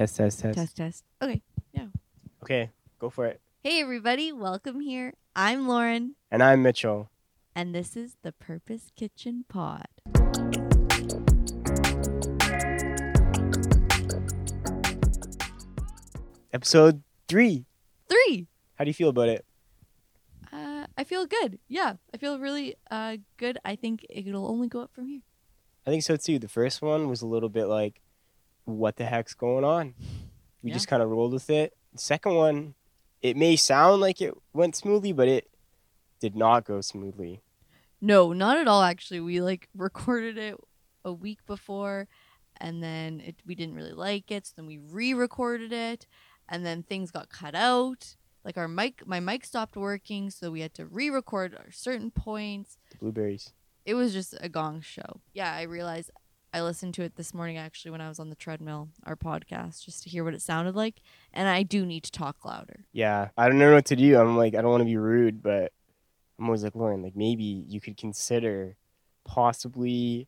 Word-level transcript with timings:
Test, 0.00 0.16
test, 0.16 0.40
test. 0.40 0.56
Test, 0.58 0.76
test. 0.78 1.04
Okay. 1.20 1.42
Yeah. 1.74 1.88
Okay, 2.42 2.70
go 2.98 3.10
for 3.10 3.26
it. 3.26 3.38
Hey, 3.62 3.82
everybody. 3.82 4.32
Welcome 4.32 4.80
here. 4.80 5.12
I'm 5.36 5.68
Lauren, 5.68 6.14
And 6.30 6.42
I'm 6.42 6.62
Mitchell. 6.62 7.10
and 7.54 7.74
this 7.74 7.98
is 7.98 8.16
the 8.22 8.32
Purpose 8.32 8.90
Kitchen 8.96 9.44
Pod. 9.46 9.88
Episode 16.52 17.02
three. 17.28 17.64
Three. 18.08 18.46
How 18.76 18.84
do 18.84 18.90
you 18.90 18.94
feel 18.94 19.08
about 19.10 19.28
it? 19.28 19.44
Uh, 20.52 20.86
I 20.98 21.04
feel 21.04 21.26
good. 21.26 21.58
Yeah, 21.68 21.94
I 22.12 22.16
feel 22.16 22.38
really 22.38 22.74
uh, 22.90 23.18
good. 23.36 23.58
I 23.64 23.76
think 23.76 24.04
it'll 24.10 24.50
only 24.50 24.68
go 24.68 24.80
up 24.80 24.90
from 24.94 25.06
here. 25.06 25.20
I 25.86 25.90
think 25.90 26.02
so 26.02 26.16
too. 26.16 26.38
The 26.38 26.48
first 26.48 26.82
one 26.82 27.08
was 27.08 27.22
a 27.22 27.26
little 27.26 27.48
bit 27.48 27.66
like, 27.66 28.00
what 28.78 28.96
the 28.96 29.04
heck's 29.06 29.34
going 29.34 29.64
on? 29.64 29.94
We 30.62 30.70
Yeah. 30.70 30.74
just 30.74 30.88
kind 30.88 31.02
of 31.02 31.08
rolled 31.10 31.32
with 31.32 31.50
it. 31.50 31.76
The 31.92 31.98
second 31.98 32.34
one, 32.34 32.74
it 33.22 33.36
may 33.36 33.56
sound 33.56 34.00
like 34.00 34.20
it 34.20 34.34
went 34.52 34.76
smoothly, 34.76 35.12
but 35.12 35.28
it 35.28 35.50
did 36.20 36.36
not 36.36 36.64
go 36.64 36.80
smoothly. 36.80 37.42
No, 38.00 38.32
not 38.32 38.56
at 38.58 38.68
all. 38.68 38.82
Actually, 38.82 39.20
we 39.20 39.40
like 39.40 39.68
recorded 39.74 40.38
it 40.38 40.56
a 41.04 41.12
week 41.12 41.44
before, 41.46 42.08
and 42.58 42.82
then 42.82 43.20
it, 43.20 43.36
we 43.46 43.54
didn't 43.54 43.74
really 43.74 43.92
like 43.92 44.30
it. 44.30 44.46
So 44.46 44.52
then 44.56 44.66
we 44.66 44.78
re-recorded 44.78 45.72
it, 45.72 46.06
and 46.48 46.64
then 46.64 46.82
things 46.82 47.10
got 47.10 47.28
cut 47.30 47.54
out. 47.54 48.16
Like 48.44 48.56
our 48.56 48.68
mic, 48.68 49.06
my 49.06 49.20
mic 49.20 49.44
stopped 49.44 49.76
working, 49.76 50.30
so 50.30 50.50
we 50.50 50.60
had 50.60 50.72
to 50.74 50.86
re-record 50.86 51.54
our 51.54 51.70
certain 51.70 52.10
points. 52.10 52.78
The 52.90 52.98
blueberries. 52.98 53.52
It 53.84 53.94
was 53.94 54.12
just 54.12 54.34
a 54.40 54.48
gong 54.48 54.82
show. 54.82 55.20
Yeah, 55.34 55.52
I 55.52 55.62
realized 55.62 56.10
I 56.52 56.62
listened 56.62 56.94
to 56.94 57.02
it 57.02 57.16
this 57.16 57.32
morning 57.32 57.58
actually 57.58 57.92
when 57.92 58.00
I 58.00 58.08
was 58.08 58.18
on 58.18 58.28
the 58.28 58.36
treadmill, 58.36 58.88
our 59.04 59.16
podcast, 59.16 59.84
just 59.84 60.02
to 60.02 60.10
hear 60.10 60.24
what 60.24 60.34
it 60.34 60.42
sounded 60.42 60.74
like, 60.74 60.96
and 61.32 61.48
I 61.48 61.62
do 61.62 61.86
need 61.86 62.02
to 62.04 62.10
talk 62.10 62.44
louder. 62.44 62.86
Yeah, 62.92 63.28
I 63.36 63.48
don't 63.48 63.58
know 63.58 63.72
what 63.72 63.84
to 63.86 63.96
do. 63.96 64.18
I'm 64.18 64.36
like, 64.36 64.54
I 64.54 64.62
don't 64.62 64.70
want 64.70 64.80
to 64.80 64.86
be 64.86 64.96
rude, 64.96 65.42
but 65.42 65.72
I'm 66.38 66.46
always 66.46 66.64
like, 66.64 66.74
Lauren, 66.74 67.02
like 67.02 67.14
maybe 67.14 67.44
you 67.44 67.80
could 67.80 67.96
consider 67.96 68.76
possibly 69.24 70.26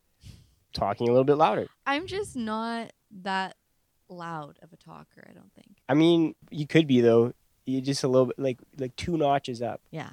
talking 0.73 1.07
a 1.09 1.11
little 1.11 1.25
bit 1.25 1.35
louder. 1.35 1.67
I'm 1.85 2.07
just 2.07 2.35
not 2.35 2.91
that 3.23 3.55
loud 4.09 4.59
of 4.61 4.71
a 4.71 4.77
talker. 4.77 5.27
I 5.29 5.33
don't 5.33 5.51
think. 5.53 5.77
I 5.89 5.93
mean, 5.93 6.35
you 6.49 6.67
could 6.67 6.87
be 6.87 7.01
though. 7.01 7.33
You 7.65 7.81
just 7.81 8.03
a 8.03 8.07
little 8.07 8.27
bit 8.27 8.39
like 8.39 8.59
like 8.77 8.95
two 8.95 9.17
notches 9.17 9.61
up. 9.61 9.81
Yeah. 9.91 10.11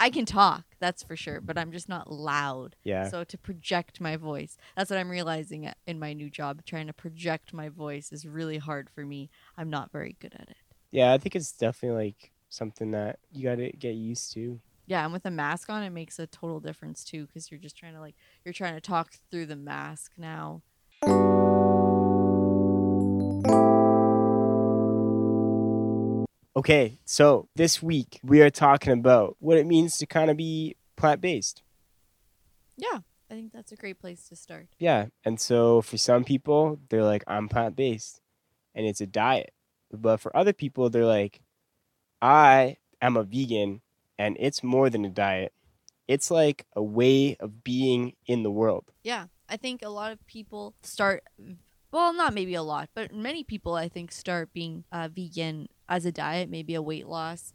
I 0.00 0.08
can 0.10 0.24
talk, 0.24 0.64
that's 0.80 1.02
for 1.02 1.14
sure, 1.14 1.40
but 1.40 1.58
I'm 1.58 1.72
just 1.72 1.88
not 1.88 2.10
loud. 2.10 2.74
Yeah. 2.82 3.08
So 3.08 3.22
to 3.22 3.38
project 3.38 4.00
my 4.00 4.16
voice, 4.16 4.56
that's 4.74 4.90
what 4.90 4.98
I'm 4.98 5.10
realizing 5.10 5.70
in 5.86 5.98
my 5.98 6.14
new 6.14 6.30
job. 6.30 6.64
Trying 6.64 6.86
to 6.86 6.94
project 6.94 7.52
my 7.52 7.68
voice 7.68 8.10
is 8.10 8.26
really 8.26 8.56
hard 8.56 8.88
for 8.88 9.04
me. 9.04 9.28
I'm 9.58 9.68
not 9.68 9.92
very 9.92 10.16
good 10.18 10.34
at 10.34 10.48
it. 10.48 10.56
Yeah, 10.90 11.12
I 11.12 11.18
think 11.18 11.36
it's 11.36 11.52
definitely 11.52 12.06
like 12.06 12.32
something 12.48 12.92
that 12.92 13.18
you 13.30 13.44
got 13.44 13.56
to 13.56 13.70
get 13.72 13.94
used 13.94 14.32
to. 14.32 14.58
Yeah, 14.86 15.04
and 15.04 15.12
with 15.12 15.26
a 15.26 15.30
mask 15.30 15.70
on, 15.70 15.82
it 15.82 15.90
makes 15.90 16.18
a 16.18 16.26
total 16.26 16.58
difference 16.58 17.04
too, 17.04 17.26
because 17.26 17.50
you're 17.50 17.60
just 17.60 17.76
trying 17.76 17.94
to 17.94 18.00
like 18.00 18.16
you're 18.44 18.54
trying 18.54 18.74
to 18.74 18.80
talk 18.80 19.12
through 19.30 19.46
the 19.46 19.54
mask 19.54 20.12
now. 20.16 20.62
Okay, 26.60 26.98
so 27.06 27.48
this 27.56 27.82
week 27.82 28.20
we 28.22 28.42
are 28.42 28.50
talking 28.50 28.92
about 28.92 29.34
what 29.40 29.56
it 29.56 29.66
means 29.66 29.96
to 29.96 30.04
kind 30.04 30.30
of 30.30 30.36
be 30.36 30.76
plant 30.94 31.22
based. 31.22 31.62
Yeah, 32.76 32.98
I 33.30 33.34
think 33.34 33.54
that's 33.54 33.72
a 33.72 33.76
great 33.76 33.98
place 33.98 34.28
to 34.28 34.36
start. 34.36 34.66
Yeah, 34.78 35.06
and 35.24 35.40
so 35.40 35.80
for 35.80 35.96
some 35.96 36.22
people, 36.22 36.78
they're 36.90 37.02
like, 37.02 37.24
I'm 37.26 37.48
plant 37.48 37.76
based 37.76 38.20
and 38.74 38.84
it's 38.84 39.00
a 39.00 39.06
diet. 39.06 39.54
But 39.90 40.18
for 40.18 40.36
other 40.36 40.52
people, 40.52 40.90
they're 40.90 41.06
like, 41.06 41.40
I 42.20 42.76
am 43.00 43.16
a 43.16 43.22
vegan 43.22 43.80
and 44.18 44.36
it's 44.38 44.62
more 44.62 44.90
than 44.90 45.06
a 45.06 45.08
diet. 45.08 45.54
It's 46.08 46.30
like 46.30 46.66
a 46.76 46.82
way 46.82 47.38
of 47.40 47.64
being 47.64 48.16
in 48.26 48.42
the 48.42 48.50
world. 48.50 48.84
Yeah, 49.02 49.28
I 49.48 49.56
think 49.56 49.80
a 49.80 49.88
lot 49.88 50.12
of 50.12 50.26
people 50.26 50.74
start, 50.82 51.24
well, 51.92 52.12
not 52.12 52.34
maybe 52.34 52.54
a 52.54 52.62
lot, 52.62 52.90
but 52.94 53.12
many 53.14 53.44
people 53.44 53.74
I 53.74 53.88
think 53.88 54.12
start 54.12 54.52
being 54.52 54.84
uh, 54.92 55.08
vegan 55.08 55.68
as 55.88 56.04
a 56.04 56.12
diet, 56.12 56.48
maybe 56.48 56.74
a 56.74 56.82
weight 56.82 57.06
loss, 57.06 57.52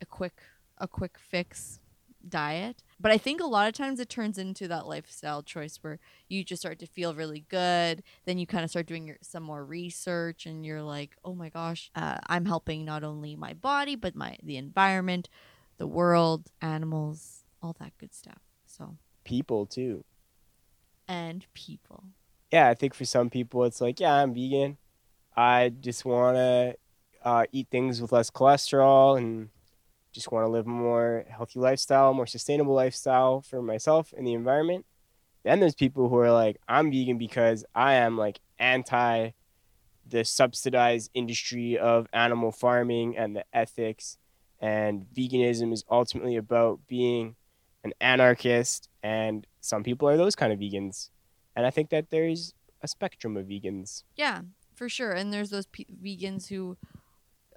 a 0.00 0.06
quick, 0.06 0.40
a 0.78 0.86
quick 0.86 1.18
fix 1.18 1.80
diet. 2.28 2.82
But 3.00 3.10
I 3.12 3.18
think 3.18 3.40
a 3.40 3.46
lot 3.46 3.66
of 3.66 3.74
times 3.74 3.98
it 3.98 4.08
turns 4.08 4.38
into 4.38 4.68
that 4.68 4.86
lifestyle 4.86 5.42
choice 5.42 5.78
where 5.80 5.98
you 6.28 6.44
just 6.44 6.62
start 6.62 6.78
to 6.80 6.86
feel 6.86 7.14
really 7.14 7.44
good. 7.48 8.02
Then 8.26 8.38
you 8.38 8.46
kind 8.46 8.62
of 8.62 8.70
start 8.70 8.86
doing 8.86 9.06
your, 9.06 9.16
some 9.22 9.42
more 9.42 9.64
research, 9.64 10.46
and 10.46 10.64
you're 10.64 10.82
like, 10.82 11.16
oh 11.24 11.34
my 11.34 11.48
gosh, 11.48 11.90
uh, 11.94 12.18
I'm 12.26 12.44
helping 12.44 12.84
not 12.84 13.02
only 13.04 13.34
my 13.36 13.54
body 13.54 13.96
but 13.96 14.14
my 14.14 14.36
the 14.42 14.56
environment, 14.56 15.28
the 15.78 15.86
world, 15.86 16.50
animals, 16.60 17.44
all 17.62 17.74
that 17.80 17.92
good 17.98 18.14
stuff. 18.14 18.38
So 18.66 18.96
People, 19.24 19.66
too. 19.66 20.04
and 21.08 21.46
people. 21.54 22.04
Yeah, 22.52 22.68
I 22.68 22.74
think 22.74 22.94
for 22.94 23.04
some 23.04 23.30
people 23.30 23.64
it's 23.64 23.80
like, 23.80 23.98
yeah, 23.98 24.14
I'm 24.14 24.34
vegan. 24.34 24.76
I 25.34 25.70
just 25.80 26.04
want 26.04 26.36
to 26.36 26.76
uh, 27.24 27.46
eat 27.50 27.68
things 27.70 28.00
with 28.00 28.12
less 28.12 28.30
cholesterol 28.30 29.16
and 29.16 29.48
just 30.12 30.30
want 30.30 30.44
to 30.44 30.50
live 30.50 30.66
a 30.66 30.70
more 30.70 31.24
healthy 31.28 31.58
lifestyle, 31.58 32.12
more 32.12 32.26
sustainable 32.26 32.74
lifestyle 32.74 33.40
for 33.40 33.62
myself 33.62 34.12
and 34.16 34.26
the 34.26 34.34
environment. 34.34 34.84
Then 35.44 35.60
there's 35.60 35.74
people 35.74 36.10
who 36.10 36.18
are 36.18 36.30
like, 36.30 36.58
I'm 36.68 36.92
vegan 36.92 37.16
because 37.16 37.64
I 37.74 37.94
am 37.94 38.18
like 38.18 38.40
anti 38.58 39.30
the 40.06 40.24
subsidized 40.24 41.10
industry 41.14 41.78
of 41.78 42.06
animal 42.12 42.52
farming 42.52 43.16
and 43.16 43.34
the 43.34 43.44
ethics. 43.52 44.18
And 44.60 45.06
veganism 45.16 45.72
is 45.72 45.84
ultimately 45.90 46.36
about 46.36 46.80
being 46.86 47.36
an 47.82 47.94
anarchist. 48.00 48.88
And 49.02 49.46
some 49.60 49.82
people 49.82 50.08
are 50.08 50.16
those 50.16 50.36
kind 50.36 50.52
of 50.52 50.58
vegans. 50.58 51.08
And 51.54 51.66
I 51.66 51.70
think 51.70 51.90
that 51.90 52.10
there's 52.10 52.54
a 52.82 52.88
spectrum 52.88 53.36
of 53.36 53.46
vegans. 53.46 54.04
Yeah, 54.16 54.42
for 54.74 54.88
sure. 54.88 55.12
And 55.12 55.32
there's 55.32 55.50
those 55.50 55.66
pe- 55.66 55.84
vegans 55.84 56.48
who, 56.48 56.76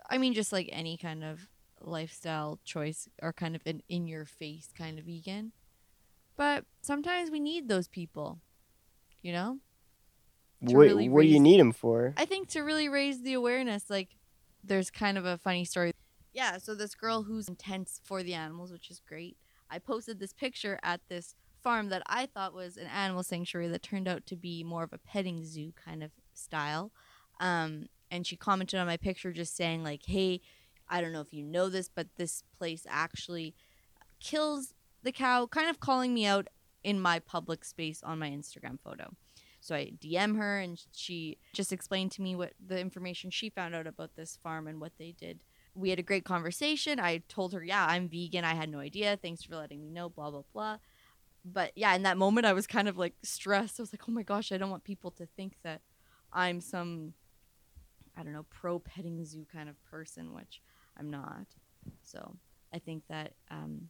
I 0.10 0.18
mean, 0.18 0.34
just 0.34 0.52
like 0.52 0.70
any 0.72 0.98
kind 0.98 1.24
of 1.24 1.48
lifestyle 1.82 2.60
choice, 2.64 3.08
are 3.22 3.34
kind 3.34 3.56
of 3.56 3.62
an 3.66 3.82
in 3.88 4.08
your 4.08 4.26
face 4.26 4.70
kind 4.78 5.00
of 5.00 5.06
vegan. 5.06 5.52
But 6.38 6.66
sometimes 6.82 7.32
we 7.32 7.40
need 7.40 7.68
those 7.68 7.88
people, 7.88 8.40
you 9.22 9.32
know? 9.32 9.60
What, 10.60 10.76
really 10.76 11.10
what 11.10 11.22
do 11.22 11.28
you 11.28 11.40
need 11.40 11.60
them 11.60 11.72
for? 11.72 12.14
I 12.18 12.26
think 12.26 12.50
to 12.50 12.62
really 12.62 12.90
raise 12.90 13.22
the 13.22 13.34
awareness, 13.34 13.90
like, 13.90 14.10
there's 14.64 14.90
kind 14.90 15.18
of 15.18 15.26
a 15.26 15.38
funny 15.38 15.64
story. 15.64 15.92
Yeah, 16.34 16.58
so 16.58 16.76
this 16.76 16.96
girl 16.96 17.24
who's 17.24 17.48
intense 17.48 18.02
for 18.04 18.24
the 18.24 18.34
animals, 18.34 18.72
which 18.72 18.90
is 18.90 19.00
great. 19.08 19.38
I 19.70 19.80
posted 19.80 20.20
this 20.20 20.34
picture 20.34 20.80
at 20.84 21.02
this 21.08 21.36
farm 21.66 21.90
that 21.90 22.04
I 22.06 22.28
thought 22.28 22.54
was 22.54 22.78
an 22.78 22.86
animal 22.86 23.24
sanctuary 23.24 23.68
that 23.70 23.82
turned 23.82 24.08
out 24.08 24.28
to 24.28 24.36
be 24.36 24.64
more 24.64 24.84
of 24.84 24.94
a 24.94 25.00
petting 25.00 25.44
zoo 25.44 25.74
kind 25.84 26.04
of 26.04 26.12
style. 26.36 26.92
Um, 27.40 27.88
and 28.12 28.26
she 28.26 28.38
commented 28.38 28.80
on 28.80 28.86
my 28.86 28.98
picture 28.98 29.34
just 29.34 29.58
saying, 29.58 29.84
like, 29.84 30.04
hey, 30.06 30.42
I 30.88 31.02
don't 31.02 31.12
know 31.12 31.22
if 31.22 31.34
you 31.34 31.42
know 31.42 31.70
this, 31.70 31.90
but 31.90 32.06
this 32.18 32.44
place 32.56 32.86
actually 32.88 33.56
kills 34.20 34.76
the 35.02 35.12
cow, 35.12 35.48
kind 35.48 35.68
of 35.68 35.80
calling 35.80 36.14
me 36.14 36.28
out 36.28 36.48
in 36.84 37.00
my 37.00 37.18
public 37.18 37.66
space 37.66 38.04
on 38.04 38.20
my 38.20 38.30
Instagram 38.30 38.80
photo. 38.80 39.12
So 39.60 39.74
I 39.74 39.94
DM 40.00 40.38
her 40.38 40.60
and 40.60 40.80
she 40.94 41.40
just 41.52 41.74
explained 41.74 42.12
to 42.12 42.22
me 42.22 42.36
what 42.36 42.54
the 42.64 42.80
information 42.80 43.32
she 43.32 43.50
found 43.50 43.74
out 43.74 43.88
about 43.88 44.16
this 44.16 44.38
farm 44.44 44.68
and 44.68 44.80
what 44.80 44.92
they 45.00 45.16
did. 45.18 45.40
We 45.74 45.90
had 45.90 45.98
a 45.98 46.04
great 46.04 46.26
conversation. 46.26 47.00
I 47.00 47.24
told 47.28 47.54
her, 47.54 47.64
yeah, 47.64 47.88
I'm 47.88 48.08
vegan. 48.08 48.46
I 48.46 48.54
had 48.54 48.70
no 48.70 48.78
idea. 48.78 49.18
Thanks 49.20 49.42
for 49.42 49.56
letting 49.56 49.82
me 49.82 49.90
know, 49.90 50.10
blah, 50.10 50.30
blah, 50.30 50.44
blah. 50.54 50.78
But 51.46 51.72
yeah, 51.76 51.94
in 51.94 52.04
that 52.04 52.18
moment, 52.18 52.48
I 52.48 52.54
was 52.54 52.66
kind 52.66 52.88
of 52.88 52.98
like 52.98 53.14
stressed. 53.22 53.80
I 53.80 53.84
was 53.84 53.94
like, 53.94 54.02
oh 54.10 54.12
my 54.12 54.24
gosh, 54.24 54.52
I 54.52 54.58
don't 54.58 54.72
want 54.72 54.84
people 54.84 55.12
to 55.12 55.28
think 55.38 55.58
that 55.64 55.82
I'm 56.34 56.60
some, 56.60 57.14
I 58.18 58.24
don't 58.24 58.34
know, 58.34 58.46
pro 58.50 58.80
petting 58.80 59.24
zoo 59.26 59.46
kind 59.52 59.70
of 59.70 59.76
person, 59.86 60.34
which 60.34 60.62
I'm 60.98 61.12
not. 61.12 61.46
So 62.02 62.36
I 62.74 62.80
think 62.80 63.04
that 63.10 63.34
um, 63.52 63.90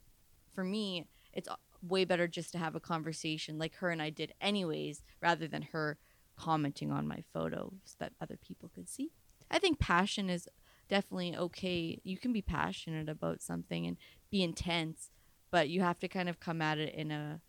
for 0.54 0.63
me, 0.63 1.07
it's 1.34 1.48
way 1.81 2.04
better 2.04 2.28
just 2.28 2.52
to 2.52 2.57
have 2.57 2.75
a 2.75 2.80
conversation 2.80 3.58
like 3.58 3.75
her 3.75 3.90
and 3.90 4.01
I 4.01 4.10
did, 4.10 4.34
anyways, 4.42 5.01
rather 5.22 5.48
than 5.48 5.62
her 5.62 5.98
commenting 6.36 6.92
on 6.92 7.08
my 7.08 7.24
photos 7.34 7.96
that 8.00 8.13
other 8.19 8.38
people 8.38 8.69
could 8.74 8.90
see. 8.90 9.12
I 9.50 9.60
think 9.60 9.80
passion 9.80 10.30
is 10.30 10.50
definitely 10.90 11.36
okay. 11.36 12.00
You 12.04 12.18
can 12.18 12.34
be 12.34 12.42
passionate 12.42 13.10
about 13.10 13.42
something 13.42 13.86
and 13.86 13.98
be 14.30 14.44
intense, 14.44 15.12
but 15.56 15.69
you 15.69 15.80
have 15.80 15.98
to 15.98 16.10
kind 16.10 16.28
of 16.28 16.38
come 16.38 16.62
at 16.62 16.78
it 16.80 16.94
in 16.94 17.12
a 17.12 17.40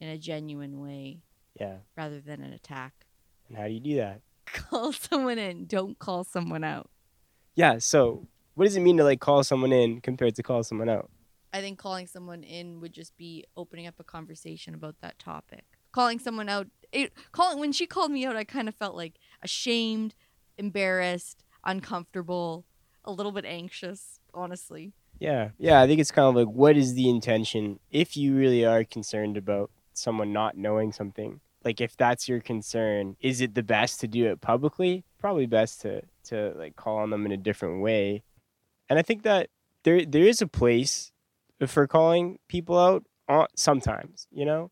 in 0.00 0.08
a 0.08 0.16
genuine 0.16 0.80
way 0.80 1.20
Yeah. 1.60 1.76
rather 1.94 2.18
than 2.18 2.42
an 2.42 2.54
attack. 2.54 3.04
And 3.48 3.58
how 3.58 3.66
do 3.66 3.74
you 3.74 3.80
do 3.80 3.96
that? 3.96 4.22
Call 4.46 4.92
someone 4.94 5.36
in, 5.36 5.66
don't 5.66 5.98
call 5.98 6.24
someone 6.24 6.64
out. 6.64 6.88
Yeah. 7.54 7.76
So, 7.80 8.28
what 8.54 8.64
does 8.64 8.76
it 8.76 8.80
mean 8.80 8.96
to 8.96 9.04
like 9.04 9.20
call 9.20 9.44
someone 9.44 9.72
in 9.72 10.00
compared 10.00 10.34
to 10.36 10.42
call 10.42 10.62
someone 10.62 10.88
out? 10.88 11.10
I 11.52 11.60
think 11.60 11.78
calling 11.78 12.06
someone 12.06 12.44
in 12.44 12.80
would 12.80 12.94
just 12.94 13.14
be 13.18 13.44
opening 13.58 13.86
up 13.86 13.96
a 14.00 14.04
conversation 14.04 14.74
about 14.74 14.96
that 15.02 15.18
topic. 15.18 15.64
Calling 15.92 16.18
someone 16.18 16.48
out, 16.48 16.68
it, 16.92 17.12
calling 17.32 17.58
when 17.60 17.72
she 17.72 17.86
called 17.86 18.10
me 18.10 18.24
out, 18.24 18.36
I 18.36 18.44
kind 18.44 18.68
of 18.70 18.74
felt 18.74 18.96
like 18.96 19.16
ashamed, 19.42 20.14
embarrassed, 20.56 21.44
uncomfortable, 21.62 22.64
a 23.04 23.12
little 23.12 23.32
bit 23.32 23.44
anxious, 23.44 24.18
honestly. 24.32 24.94
Yeah. 25.18 25.50
Yeah. 25.58 25.80
I 25.80 25.86
think 25.86 26.00
it's 26.00 26.10
kind 26.10 26.28
of 26.28 26.34
like 26.34 26.54
what 26.54 26.76
is 26.76 26.94
the 26.94 27.08
intention 27.08 27.80
if 27.90 28.16
you 28.16 28.34
really 28.34 28.64
are 28.64 28.84
concerned 28.84 29.36
about 29.36 29.70
someone 29.92 30.32
not 30.32 30.56
knowing 30.56 30.92
something? 30.92 31.40
Like 31.64 31.80
if 31.80 31.96
that's 31.96 32.28
your 32.28 32.40
concern, 32.40 33.16
is 33.20 33.40
it 33.40 33.54
the 33.54 33.62
best 33.62 34.00
to 34.00 34.08
do 34.08 34.26
it 34.26 34.40
publicly? 34.40 35.04
Probably 35.18 35.46
best 35.46 35.80
to 35.82 36.02
to 36.24 36.52
like 36.56 36.76
call 36.76 36.98
on 36.98 37.10
them 37.10 37.24
in 37.26 37.32
a 37.32 37.36
different 37.36 37.80
way. 37.82 38.22
And 38.88 38.98
I 38.98 39.02
think 39.02 39.22
that 39.22 39.48
there 39.84 40.04
there 40.04 40.24
is 40.24 40.42
a 40.42 40.46
place 40.46 41.12
for 41.66 41.86
calling 41.86 42.38
people 42.48 42.78
out 42.78 43.04
on, 43.28 43.46
sometimes, 43.56 44.26
you 44.30 44.44
know? 44.44 44.70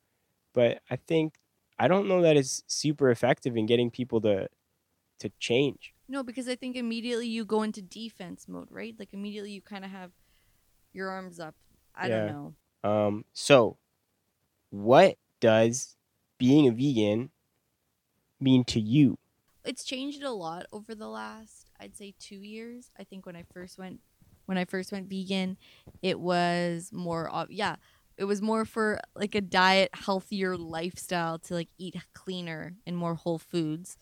But 0.52 0.80
I 0.90 0.96
think 0.96 1.34
I 1.78 1.88
don't 1.88 2.08
know 2.08 2.20
that 2.22 2.36
it's 2.36 2.62
super 2.66 3.10
effective 3.10 3.56
in 3.56 3.66
getting 3.66 3.90
people 3.90 4.20
to 4.22 4.48
to 5.20 5.30
change. 5.38 5.94
No, 6.08 6.22
because 6.22 6.48
I 6.48 6.56
think 6.56 6.76
immediately 6.76 7.28
you 7.28 7.44
go 7.44 7.62
into 7.62 7.80
defense 7.80 8.46
mode, 8.48 8.68
right? 8.70 8.94
Like 8.98 9.14
immediately 9.14 9.52
you 9.52 9.62
kind 9.62 9.84
of 9.84 9.90
have 9.90 10.10
your 10.92 11.10
arms 11.10 11.38
up. 11.40 11.54
I 11.94 12.08
Yeah. 12.08 12.26
don't 12.26 12.54
know. 12.82 12.88
Um, 12.90 13.24
so, 13.32 13.78
what 14.70 15.18
does 15.40 15.96
being 16.38 16.66
a 16.66 16.72
vegan 16.72 17.30
mean 18.40 18.64
to 18.64 18.80
you? 18.80 19.18
It's 19.64 19.84
changed 19.84 20.22
a 20.22 20.30
lot 20.32 20.66
over 20.72 20.94
the 20.94 21.08
last, 21.08 21.70
I'd 21.78 21.96
say, 21.96 22.14
two 22.18 22.42
years. 22.42 22.90
I 22.98 23.04
think 23.04 23.26
when 23.26 23.36
I 23.36 23.44
first 23.52 23.78
went, 23.78 24.00
when 24.46 24.58
I 24.58 24.64
first 24.64 24.90
went 24.90 25.08
vegan, 25.08 25.56
it 26.02 26.18
was 26.18 26.90
more, 26.92 27.30
ob- 27.32 27.50
yeah, 27.50 27.76
it 28.16 28.24
was 28.24 28.42
more 28.42 28.64
for 28.64 29.00
like 29.14 29.34
a 29.36 29.40
diet, 29.40 29.90
healthier 29.94 30.56
lifestyle 30.56 31.38
to 31.40 31.54
like 31.54 31.68
eat 31.78 31.94
cleaner 32.12 32.74
and 32.86 32.96
more 32.96 33.14
whole 33.14 33.38
foods. 33.38 33.96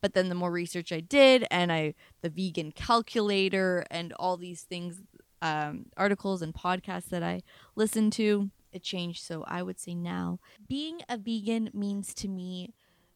But 0.00 0.14
then 0.14 0.28
the 0.28 0.34
more 0.36 0.52
research 0.52 0.92
I 0.92 1.00
did, 1.00 1.44
and 1.50 1.72
I 1.72 1.94
the 2.22 2.28
vegan 2.30 2.70
calculator 2.70 3.84
and 3.90 4.12
all 4.12 4.36
these 4.36 4.62
things, 4.62 5.02
um, 5.42 5.86
articles 5.96 6.42
and 6.42 6.54
podcasts 6.54 7.08
that 7.10 7.22
I 7.22 7.42
listened 7.76 8.12
to, 8.14 8.50
it 8.72 8.82
changed. 8.82 9.22
So 9.24 9.44
I 9.46 9.62
would 9.62 9.78
say 9.78 9.94
now, 9.94 10.40
being 10.68 11.00
a 11.08 11.16
vegan 11.16 11.70
means 11.72 12.14
to 12.14 12.28
me 12.28 12.74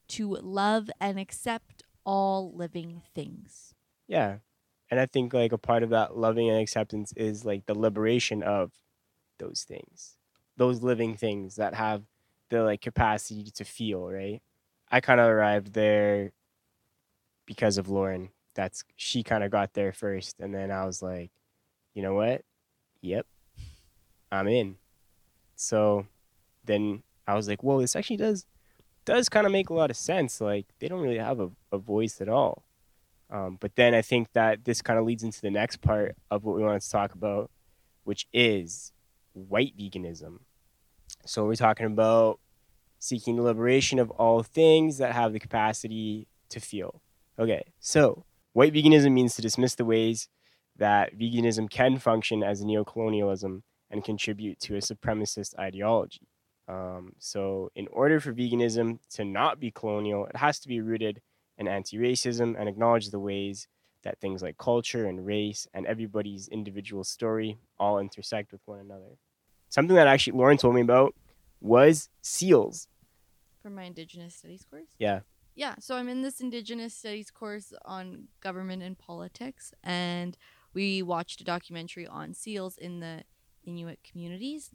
to 0.09 0.37
love 0.37 0.91
and 1.01 1.19
accept 1.19 1.83
all 2.05 2.53
living 2.55 3.03
things. 3.15 3.75
Yeah. 4.09 4.37
And 4.91 5.01
I 5.01 5.07
think 5.07 5.33
like 5.33 5.53
a 5.53 5.59
part 5.59 5.83
of 5.83 5.91
that 5.91 6.17
loving 6.17 6.51
and 6.51 6.61
acceptance 6.61 7.13
is 7.17 7.45
like 7.45 7.67
the 7.67 7.79
liberation 7.79 8.43
of 8.43 8.73
those 9.39 9.65
things, 9.67 10.17
those 10.57 10.83
living 10.83 11.17
things 11.17 11.57
that 11.57 11.75
have 11.75 12.03
the 12.51 12.63
like 12.63 12.83
capacity 12.83 13.51
to 13.55 13.65
feel, 13.65 14.07
right? 14.11 14.43
I 14.91 15.01
kind 15.01 15.21
of 15.21 15.27
arrived 15.27 15.73
there 15.73 16.33
because 17.47 17.79
of 17.79 17.89
Lauren. 17.89 18.29
That's 18.55 18.85
she 18.97 19.23
kind 19.23 19.43
of 19.43 19.51
got 19.51 19.73
there 19.73 19.93
first. 19.93 20.39
And 20.41 20.55
then 20.55 20.71
I 20.71 20.85
was 20.85 21.01
like, 21.01 21.31
you 21.95 22.03
know 22.03 22.15
what? 22.15 22.43
Yep, 23.01 23.27
I'm 24.31 24.49
in. 24.49 24.77
So 25.57 26.07
then 26.65 27.03
I 27.27 27.35
was 27.35 27.49
like, 27.49 27.63
well, 27.63 27.79
this 27.79 27.97
actually 27.97 28.17
does 28.17 28.47
does 29.05 29.29
kind 29.29 29.47
of 29.47 29.53
make 29.53 29.71
a 29.71 29.75
lot 29.75 29.91
of 29.91 29.97
sense. 29.97 30.41
Like 30.41 30.67
they 30.79 30.89
don't 30.89 31.01
really 31.01 31.19
have 31.19 31.41
a, 31.41 31.51
a 31.73 31.79
voice 31.79 32.21
at 32.21 32.29
all. 32.29 32.65
Um, 33.31 33.57
but 33.61 33.75
then 33.77 33.95
I 33.95 34.03
think 34.03 34.29
that 34.35 34.65
this 34.65 34.83
kind 34.83 34.99
of 34.99 35.07
leads 35.07 35.23
into 35.23 35.41
the 35.41 35.51
next 35.51 35.81
part 35.81 36.17
of 36.31 36.45
what 36.45 36.55
we 36.55 36.63
want 36.63 36.83
to 36.83 36.91
talk 36.91 37.15
about, 37.15 37.51
which 38.05 38.27
is 38.33 38.93
white 39.33 39.77
veganism. 39.77 40.41
So 41.25 41.47
we're 41.47 41.55
talking 41.55 41.87
about 41.87 42.41
seeking 42.99 43.37
the 43.37 43.43
liberation 43.43 43.99
of 43.99 44.11
all 44.13 44.43
things 44.43 44.99
that 44.99 45.13
have 45.13 45.33
the 45.33 45.41
capacity 45.41 46.29
to 46.51 46.61
feel. 46.61 47.01
Okay, 47.39 47.73
so 47.81 48.25
white 48.53 48.75
veganism 48.75 49.13
means 49.13 49.35
to 49.37 49.43
dismiss 49.43 49.75
the 49.75 49.85
ways 49.85 50.29
that 50.77 51.19
veganism 51.19 51.69
can 51.71 51.99
function 51.99 52.43
as 52.43 52.65
neocolonialism 52.65 53.63
and 53.91 54.05
contribute 54.05 54.59
to 54.61 54.75
a 54.77 54.79
supremacist 54.79 55.59
ideology. 55.59 56.29
Um, 56.69 57.13
so, 57.19 57.71
in 57.75 57.89
order 57.89 58.21
for 58.21 58.33
veganism 58.33 58.99
to 59.15 59.25
not 59.25 59.61
be 59.61 59.71
colonial, 59.71 60.27
it 60.27 60.37
has 60.37 60.59
to 60.61 60.69
be 60.69 60.81
rooted 60.81 61.21
in 61.59 61.69
anti 61.69 61.99
racism 61.99 62.55
and 62.59 62.69
acknowledge 62.69 63.11
the 63.11 63.19
ways 63.19 63.69
that 64.03 64.19
things 64.21 64.43
like 64.43 64.59
culture 64.59 65.07
and 65.07 65.27
race 65.27 65.67
and 65.75 65.87
everybody's 65.87 66.49
individual 66.49 67.05
story 67.05 67.59
all 67.79 67.99
intersect 67.99 68.53
with 68.53 68.61
one 68.65 68.81
another. 68.81 69.19
Something 69.69 69.97
that 69.97 70.07
actually 70.07 70.39
Lauren 70.39 70.57
told 70.57 70.75
me 70.75 70.81
about 70.81 71.15
was 71.61 72.09
seals. 72.21 72.89
For 73.63 73.71
my 73.71 73.85
Indigenous 73.85 74.35
Studies 74.35 74.67
course? 74.69 74.89
Yeah. 74.99 75.21
Yeah, 75.55 75.75
so 75.79 75.97
I'm 75.97 76.09
in 76.09 76.23
this 76.23 76.41
Indigenous 76.41 76.95
Studies 76.95 77.31
course 77.31 77.73
on 77.85 78.29
government 78.41 78.83
and 78.83 78.99
politics, 78.99 79.73
and 79.85 80.37
we 80.75 81.03
watched 81.03 81.41
a 81.41 81.45
documentary 81.45 82.07
on 82.07 82.35
seals 82.35 82.79
in 82.79 83.01
the 83.01 83.25
Inuit 83.65 84.01
communities. 84.03 84.71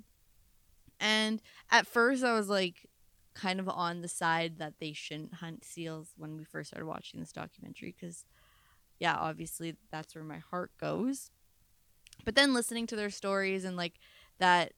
And 0.99 1.41
at 1.69 1.87
first, 1.87 2.23
I 2.23 2.33
was 2.33 2.49
like, 2.49 2.87
kind 3.33 3.59
of 3.59 3.69
on 3.69 4.01
the 4.01 4.07
side 4.07 4.57
that 4.57 4.73
they 4.79 4.93
shouldn't 4.93 5.35
hunt 5.35 5.63
seals 5.63 6.13
when 6.17 6.37
we 6.37 6.43
first 6.43 6.69
started 6.71 6.87
watching 6.87 7.19
this 7.19 7.31
documentary, 7.31 7.95
because, 7.99 8.25
yeah, 8.99 9.15
obviously 9.15 9.75
that's 9.91 10.15
where 10.15 10.23
my 10.23 10.39
heart 10.39 10.71
goes. 10.79 11.29
But 12.25 12.33
then 12.33 12.55
listening 12.55 12.87
to 12.87 12.95
their 12.95 13.11
stories 13.11 13.63
and 13.63 13.77
like 13.77 13.99
that 14.39 14.73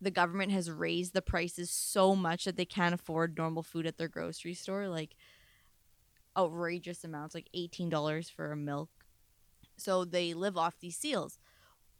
the 0.00 0.12
government 0.12 0.52
has 0.52 0.70
raised 0.70 1.12
the 1.12 1.22
prices 1.22 1.70
so 1.70 2.14
much 2.14 2.44
that 2.44 2.56
they 2.56 2.64
can't 2.64 2.94
afford 2.94 3.36
normal 3.36 3.62
food 3.62 3.86
at 3.86 3.96
their 3.96 4.08
grocery 4.08 4.54
store, 4.54 4.88
like 4.88 5.16
outrageous 6.36 7.02
amounts, 7.02 7.34
like 7.34 7.48
$18 7.56 8.30
for 8.30 8.52
a 8.52 8.56
milk. 8.56 8.90
So 9.76 10.04
they 10.04 10.34
live 10.34 10.56
off 10.56 10.80
these 10.80 10.96
seals. 10.96 11.38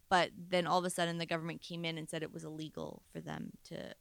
But 0.09 0.31
then 0.37 0.67
all 0.67 0.79
of 0.79 0.85
a 0.85 0.91
sudden 0.91 1.19
the 1.19 1.27
government 1.27 1.61
came 1.61 1.85
in 1.85 1.99
and 1.99 2.09
said 2.09 2.23
it 2.23 2.33
was 2.33 2.45
illegal 2.45 3.03
for 3.13 3.21
them 3.21 3.53
to 3.65 3.95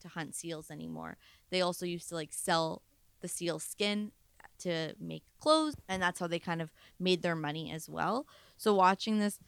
to 0.00 0.08
hunt 0.08 0.34
seals 0.34 0.70
anymore. 0.70 1.16
They 1.50 1.62
also 1.62 1.86
used 1.86 2.08
to 2.10 2.14
like 2.14 2.32
sell 2.32 2.82
the 3.20 3.28
seal 3.28 3.58
skin 3.58 4.12
to 4.58 4.94
make 5.00 5.22
clothes 5.40 5.74
and 5.88 6.02
that's 6.02 6.20
how 6.20 6.26
they 6.26 6.38
kind 6.38 6.62
of 6.62 6.70
made 6.98 7.22
their 7.22 7.36
money 7.36 7.70
as 7.70 7.88
well. 7.88 8.26
So 8.56 8.74
watching 8.74 9.18
this 9.18 9.38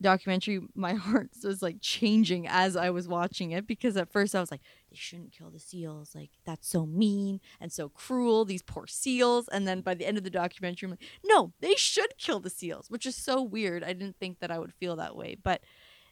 documentary 0.00 0.60
my 0.74 0.94
heart 1.06 1.30
was 1.42 1.62
like 1.62 1.78
changing 1.80 2.46
as 2.46 2.76
I 2.76 2.90
was 2.90 3.08
watching 3.08 3.52
it 3.52 3.66
because 3.66 3.96
at 3.96 4.10
first 4.12 4.34
I 4.34 4.40
was 4.40 4.50
like 4.50 4.62
they 4.90 4.96
shouldn't 4.96 5.32
kill 5.32 5.50
the 5.50 5.58
seals. 5.58 6.14
Like 6.14 6.30
that's 6.44 6.68
so 6.68 6.86
mean 6.86 7.40
and 7.60 7.72
so 7.72 7.88
cruel 7.88 8.44
these 8.44 8.62
poor 8.62 8.86
seals. 8.86 9.48
And 9.48 9.66
then 9.66 9.80
by 9.80 9.94
the 9.94 10.06
end 10.06 10.18
of 10.18 10.24
the 10.24 10.30
documentary 10.30 10.86
I'm 10.86 10.90
like 10.92 11.08
no 11.24 11.52
they 11.60 11.74
should 11.74 12.16
kill 12.18 12.40
the 12.40 12.50
seals 12.50 12.90
which 12.90 13.06
is 13.06 13.16
so 13.16 13.42
weird. 13.42 13.84
I 13.84 13.92
didn't 13.92 14.16
think 14.18 14.40
that 14.40 14.50
I 14.50 14.58
would 14.58 14.72
feel 14.74 14.96
that 14.96 15.16
way. 15.16 15.36
But 15.42 15.62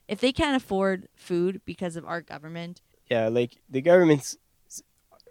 if 0.09 0.21
they 0.21 0.33
can't 0.33 0.57
afford 0.57 1.09
food 1.15 1.63
because 1.65 1.97
of 1.97 2.05
our 2.05 2.21
government 2.21 2.83
Yeah, 3.11 3.29
like 3.29 3.59
the 3.69 3.81
government 3.81 4.37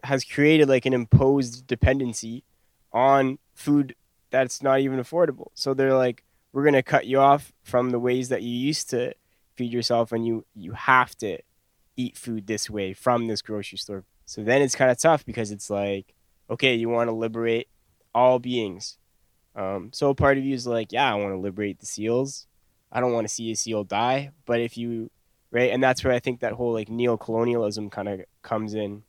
has 0.04 0.24
created 0.24 0.68
like 0.68 0.86
an 0.86 0.94
imposed 0.94 1.68
dependency 1.68 2.44
on 2.92 3.38
food 3.54 3.96
that's 4.32 4.64
not 4.64 4.80
even 4.80 5.00
affordable. 5.00 5.48
So 5.54 5.74
they're 5.74 5.96
like, 5.96 6.24
we're 6.54 6.64
gonna 6.64 6.84
cut 6.84 7.06
you 7.06 7.20
off 7.20 7.54
from 7.64 7.92
the 7.92 8.00
ways 8.00 8.30
that 8.30 8.42
you 8.42 8.52
used 8.52 8.90
to 8.92 9.14
feed 9.56 9.72
yourself, 9.72 10.12
and 10.12 10.26
you 10.26 10.46
you 10.56 10.74
have 10.74 11.16
to 11.18 11.40
eat 11.98 12.18
food 12.18 12.48
this 12.48 12.70
way 12.70 12.94
from 12.94 13.28
this 13.28 13.42
grocery 13.42 13.78
store. 13.78 14.04
So 14.26 14.44
then 14.44 14.62
it's 14.62 14.76
kind 14.76 14.92
of 14.92 14.98
tough 14.98 15.26
because 15.26 15.52
it's 15.52 15.70
like, 15.70 16.14
okay, 16.50 16.76
you 16.76 16.90
want 16.90 17.10
to 17.10 17.14
liberate 17.14 17.68
all 18.16 18.40
beings. 18.40 18.98
Um, 19.56 19.92
so 19.94 20.10
a 20.10 20.16
part 20.16 20.38
of 20.38 20.46
you 20.46 20.54
is 20.54 20.66
like, 20.66 20.92
yeah, 20.92 21.12
I 21.12 21.16
want 21.16 21.34
to 21.34 21.40
liberate 21.40 21.80
the 21.80 21.86
seals. 21.86 22.48
I 22.92 23.02
don't 23.02 23.12
want 23.12 23.28
to 23.28 23.34
see 23.34 23.52
a 23.52 23.56
seal 23.56 23.84
die. 23.84 24.32
But 24.46 24.62
if 24.62 24.78
you 24.78 25.10
right? 25.52 25.72
And 25.72 25.84
that's 25.84 26.04
where 26.04 26.14
I 26.14 26.20
think 26.20 26.40
that 26.40 26.54
whole 26.54 26.74
like 26.74 26.90
neo-colonialism 26.90 27.90
kind 27.90 28.10
of 28.10 28.22
comes 28.42 28.74
in. 28.74 29.04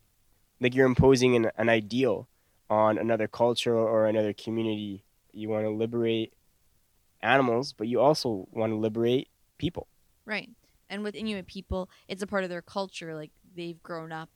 Like 0.59 0.75
you're 0.75 0.85
imposing 0.85 1.35
an, 1.35 1.51
an 1.57 1.69
ideal 1.69 2.27
on 2.69 2.97
another 2.97 3.27
culture 3.27 3.75
or 3.75 4.05
another 4.05 4.33
community. 4.33 5.03
You 5.31 5.49
want 5.49 5.65
to 5.65 5.69
liberate 5.69 6.33
animals, 7.23 7.73
but 7.73 7.87
you 7.87 7.99
also 7.99 8.47
want 8.51 8.71
to 8.71 8.77
liberate 8.77 9.29
people. 9.57 9.87
Right. 10.25 10.49
And 10.89 11.03
with 11.03 11.15
Inuit 11.15 11.47
people, 11.47 11.89
it's 12.07 12.21
a 12.21 12.27
part 12.27 12.43
of 12.43 12.49
their 12.49 12.61
culture. 12.61 13.15
Like 13.15 13.31
they've 13.55 13.81
grown 13.81 14.11
up 14.11 14.29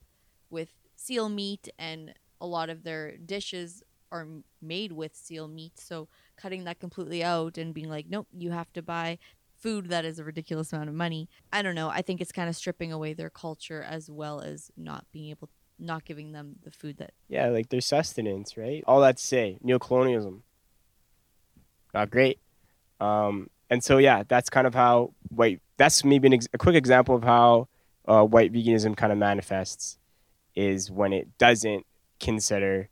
with 0.50 0.70
seal 0.96 1.30
meat, 1.30 1.70
and 1.78 2.14
a 2.42 2.48
lot 2.48 2.70
of 2.70 2.84
their 2.84 3.18
dishes 3.18 3.84
are 4.12 4.28
made 4.62 4.94
with 4.94 5.16
seal 5.16 5.48
meat. 5.48 5.80
So 5.80 6.08
cutting 6.38 6.64
that 6.64 6.80
completely 6.80 7.24
out 7.24 7.58
and 7.58 7.74
being 7.74 7.90
like, 7.90 8.06
nope, 8.10 8.28
you 8.32 8.52
have 8.52 8.72
to 8.74 8.82
buy 8.82 9.20
food 9.58 9.90
that 9.90 10.06
is 10.06 10.20
a 10.20 10.24
ridiculous 10.24 10.72
amount 10.72 10.88
of 10.88 10.96
money. 10.96 11.28
I 11.52 11.62
don't 11.62 11.76
know. 11.76 11.90
I 11.90 12.02
think 12.02 12.22
it's 12.22 12.32
kind 12.32 12.48
of 12.48 12.56
stripping 12.56 12.94
away 12.94 13.14
their 13.14 13.30
culture 13.30 13.84
as 13.84 14.10
well 14.10 14.40
as 14.40 14.72
not 14.78 15.06
being 15.12 15.30
able, 15.30 15.50
not 15.78 16.06
giving 16.06 16.32
them 16.32 16.56
the 16.64 16.72
food 16.72 16.98
that. 16.98 17.12
Yeah, 17.28 17.50
like 17.50 17.70
their 17.70 17.82
sustenance, 17.82 18.56
right? 18.56 18.84
All 18.88 19.02
that 19.02 19.18
to 19.18 19.24
say, 19.24 19.58
neo-colonialism, 19.62 20.44
not 21.94 22.10
great. 22.10 22.40
Um, 23.00 23.50
and 23.70 23.84
so 23.84 23.98
yeah, 23.98 24.24
that's 24.28 24.50
kind 24.50 24.68
of 24.68 24.74
how 24.74 25.14
white. 25.30 25.62
That's 25.78 26.04
maybe 26.04 26.34
ex- 26.34 26.48
a 26.54 26.58
quick 26.58 26.76
example 26.76 27.16
of 27.16 27.24
how 27.24 27.68
uh, 28.08 28.24
white 28.24 28.52
veganism 28.52 28.96
kind 28.96 29.12
of 29.12 29.18
manifests 29.18 29.98
is 30.56 30.90
when 30.90 31.14
it 31.14 31.38
doesn't 31.38 31.86
consider 32.20 32.90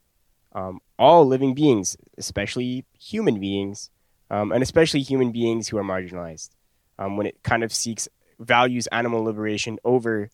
um, 0.52 0.80
all 0.98 1.26
living 1.26 1.54
beings, 1.54 1.96
especially 2.16 2.84
human 2.98 3.40
beings, 3.40 3.90
um, 4.30 4.52
and 4.52 4.62
especially 4.62 5.00
human 5.00 5.32
beings 5.32 5.68
who 5.68 5.76
are 5.78 5.84
marginalized. 5.84 6.50
Um, 6.98 7.16
when 7.16 7.26
it 7.26 7.42
kind 7.42 7.62
of 7.62 7.72
seeks 7.74 8.08
values 8.38 8.86
animal 8.88 9.22
liberation 9.22 9.78
over 9.84 10.30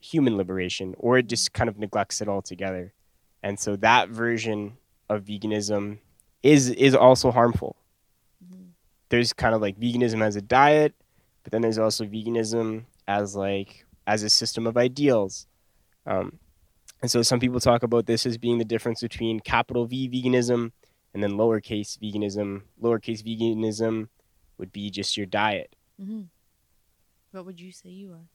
human 0.00 0.36
liberation, 0.36 0.94
or 0.98 1.18
it 1.18 1.28
just 1.28 1.52
kind 1.52 1.68
of 1.68 1.78
neglects 1.78 2.20
it 2.20 2.28
altogether. 2.28 2.92
And 3.42 3.58
so 3.58 3.76
that 3.76 4.08
version 4.08 4.76
of 5.08 5.24
veganism 5.24 5.98
is 6.42 6.68
is 6.70 6.94
also 6.94 7.30
harmful. 7.30 7.76
There's 9.10 9.32
kind 9.32 9.54
of 9.54 9.60
like 9.62 9.78
veganism 9.78 10.22
as 10.22 10.36
a 10.36 10.42
diet, 10.42 10.94
but 11.42 11.52
then 11.52 11.62
there's 11.62 11.78
also 11.78 12.04
veganism 12.04 12.84
as 13.06 13.34
like 13.34 13.84
as 14.06 14.22
a 14.22 14.30
system 14.30 14.66
of 14.66 14.76
ideals. 14.76 15.46
Um, 16.06 16.38
and 17.00 17.10
so 17.10 17.22
some 17.22 17.40
people 17.40 17.60
talk 17.60 17.82
about 17.82 18.06
this 18.06 18.26
as 18.26 18.38
being 18.38 18.58
the 18.58 18.64
difference 18.64 19.00
between 19.00 19.40
capital 19.40 19.86
V 19.86 20.08
veganism 20.08 20.72
and 21.14 21.22
then 21.22 21.32
lowercase 21.32 21.98
veganism. 21.98 22.62
Lowercase 22.82 23.22
veganism 23.22 24.08
would 24.58 24.72
be 24.72 24.90
just 24.90 25.16
your 25.16 25.26
diet. 25.26 25.74
hmm 26.00 26.22
What 27.30 27.46
would 27.46 27.60
you 27.60 27.72
say 27.72 27.90
you 27.90 28.12
are? 28.12 28.28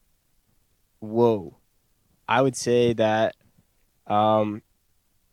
Whoa. 1.00 1.58
I 2.28 2.42
would 2.42 2.56
say 2.56 2.94
that 2.94 3.36
um, 4.08 4.62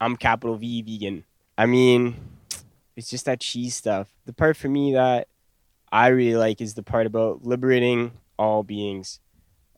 I'm 0.01 0.17
capital 0.17 0.57
V 0.57 0.83
vegan. 0.83 1.25
I 1.57 1.67
mean, 1.67 2.17
it's 2.97 3.09
just 3.09 3.27
that 3.27 3.41
cheese 3.41 3.77
stuff. 3.77 4.09
The 4.27 4.33
part 4.33 4.57
for 4.57 4.69
me 4.69 4.93
that 4.95 5.29
I 5.93 6.09
really 6.09 6.37
like 6.37 6.61
is 6.61 6.75
the 6.75 6.83
part 6.83 7.07
about 7.07 7.45
liberating 7.45 8.13
all 8.39 8.63
beings, 8.63 9.21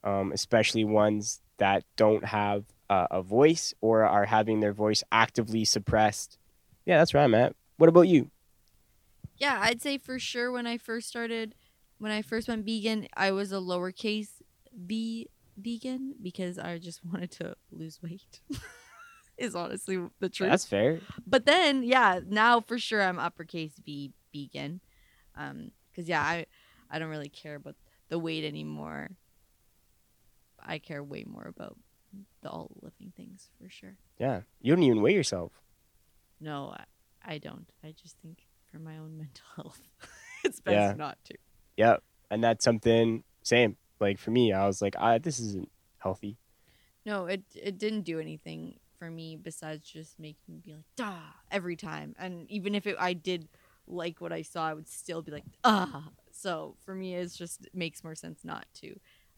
um, 0.03 0.31
especially 0.31 0.83
ones 0.83 1.41
that 1.57 1.83
don't 1.95 2.25
have 2.25 2.65
uh, 2.89 3.07
a 3.11 3.21
voice 3.21 3.73
or 3.81 4.05
are 4.05 4.25
having 4.25 4.59
their 4.59 4.73
voice 4.73 5.03
actively 5.11 5.65
suppressed. 5.65 6.37
Yeah, 6.85 6.97
that's 6.97 7.13
where 7.13 7.23
I'm 7.23 7.35
at. 7.35 7.55
What 7.77 7.89
about 7.89 8.07
you? 8.07 8.29
Yeah, 9.37 9.59
I'd 9.61 9.81
say 9.81 9.97
for 9.97 10.19
sure 10.19 10.51
when 10.51 10.67
I 10.67 10.77
first 10.77 11.07
started, 11.07 11.55
when 11.97 12.11
I 12.11 12.21
first 12.21 12.47
went 12.47 12.65
vegan, 12.65 13.07
I 13.15 13.31
was 13.31 13.51
a 13.51 13.55
lowercase 13.55 14.41
v 14.75 15.27
vegan 15.57 16.15
because 16.21 16.59
I 16.59 16.77
just 16.77 17.03
wanted 17.11 17.31
to 17.31 17.55
lose 17.71 17.99
weight. 18.01 18.41
is 19.37 19.55
honestly 19.55 19.99
the 20.19 20.29
truth. 20.29 20.49
That's 20.49 20.65
fair. 20.65 20.99
but 21.25 21.45
then, 21.45 21.81
yeah, 21.83 22.19
now 22.27 22.61
for 22.61 22.77
sure 22.77 23.01
I'm 23.01 23.17
uppercase 23.17 23.73
v 23.83 24.11
vegan. 24.33 24.81
Um, 25.35 25.71
cause 25.95 26.07
yeah, 26.07 26.21
I 26.21 26.45
I 26.89 26.99
don't 26.99 27.09
really 27.09 27.29
care 27.29 27.55
about 27.55 27.75
the 28.09 28.19
weight 28.19 28.43
anymore. 28.43 29.11
I 30.59 30.79
care 30.79 31.03
way 31.03 31.25
more 31.27 31.45
about 31.47 31.77
the 32.41 32.49
all 32.49 32.71
living 32.81 33.11
things 33.15 33.49
for 33.61 33.69
sure. 33.69 33.97
Yeah, 34.19 34.41
you 34.61 34.73
don't 34.75 34.83
even 34.83 35.01
weigh 35.01 35.13
yourself. 35.13 35.51
No, 36.39 36.73
I, 36.77 37.33
I 37.33 37.37
don't. 37.37 37.69
I 37.83 37.93
just 38.01 38.17
think 38.21 38.43
for 38.71 38.79
my 38.79 38.97
own 38.97 39.17
mental 39.17 39.45
health, 39.55 39.81
it's 40.43 40.59
best 40.59 40.73
Yeah. 40.73 40.93
not 40.97 41.17
to. 41.25 41.35
Yeah, 41.77 41.97
and 42.29 42.43
that's 42.43 42.63
something 42.63 43.23
same. 43.43 43.77
Like 43.99 44.19
for 44.19 44.31
me, 44.31 44.53
I 44.53 44.65
was 44.67 44.81
like, 44.81 44.95
I, 44.97 45.17
this 45.17 45.39
isn't 45.39 45.69
healthy. 45.97 46.37
No, 47.05 47.25
it 47.25 47.43
it 47.55 47.77
didn't 47.77 48.03
do 48.03 48.19
anything 48.19 48.79
for 48.97 49.09
me 49.09 49.35
besides 49.35 49.89
just 49.89 50.19
making 50.19 50.41
me 50.47 50.61
be 50.63 50.73
like 50.73 50.85
"da" 50.95 51.15
every 51.51 51.75
time. 51.75 52.15
And 52.17 52.49
even 52.49 52.75
if 52.75 52.87
it, 52.87 52.95
I 52.99 53.13
did 53.13 53.49
like 53.87 54.21
what 54.21 54.31
I 54.31 54.41
saw, 54.41 54.67
I 54.67 54.73
would 54.73 54.87
still 54.87 55.21
be 55.21 55.31
like 55.31 55.45
ah. 55.63 56.09
So 56.31 56.75
for 56.85 56.95
me, 56.95 57.15
it's 57.15 57.35
just 57.35 57.65
it 57.65 57.75
makes 57.75 58.03
more 58.03 58.15
sense 58.15 58.39
not 58.43 58.65
to 58.81 58.95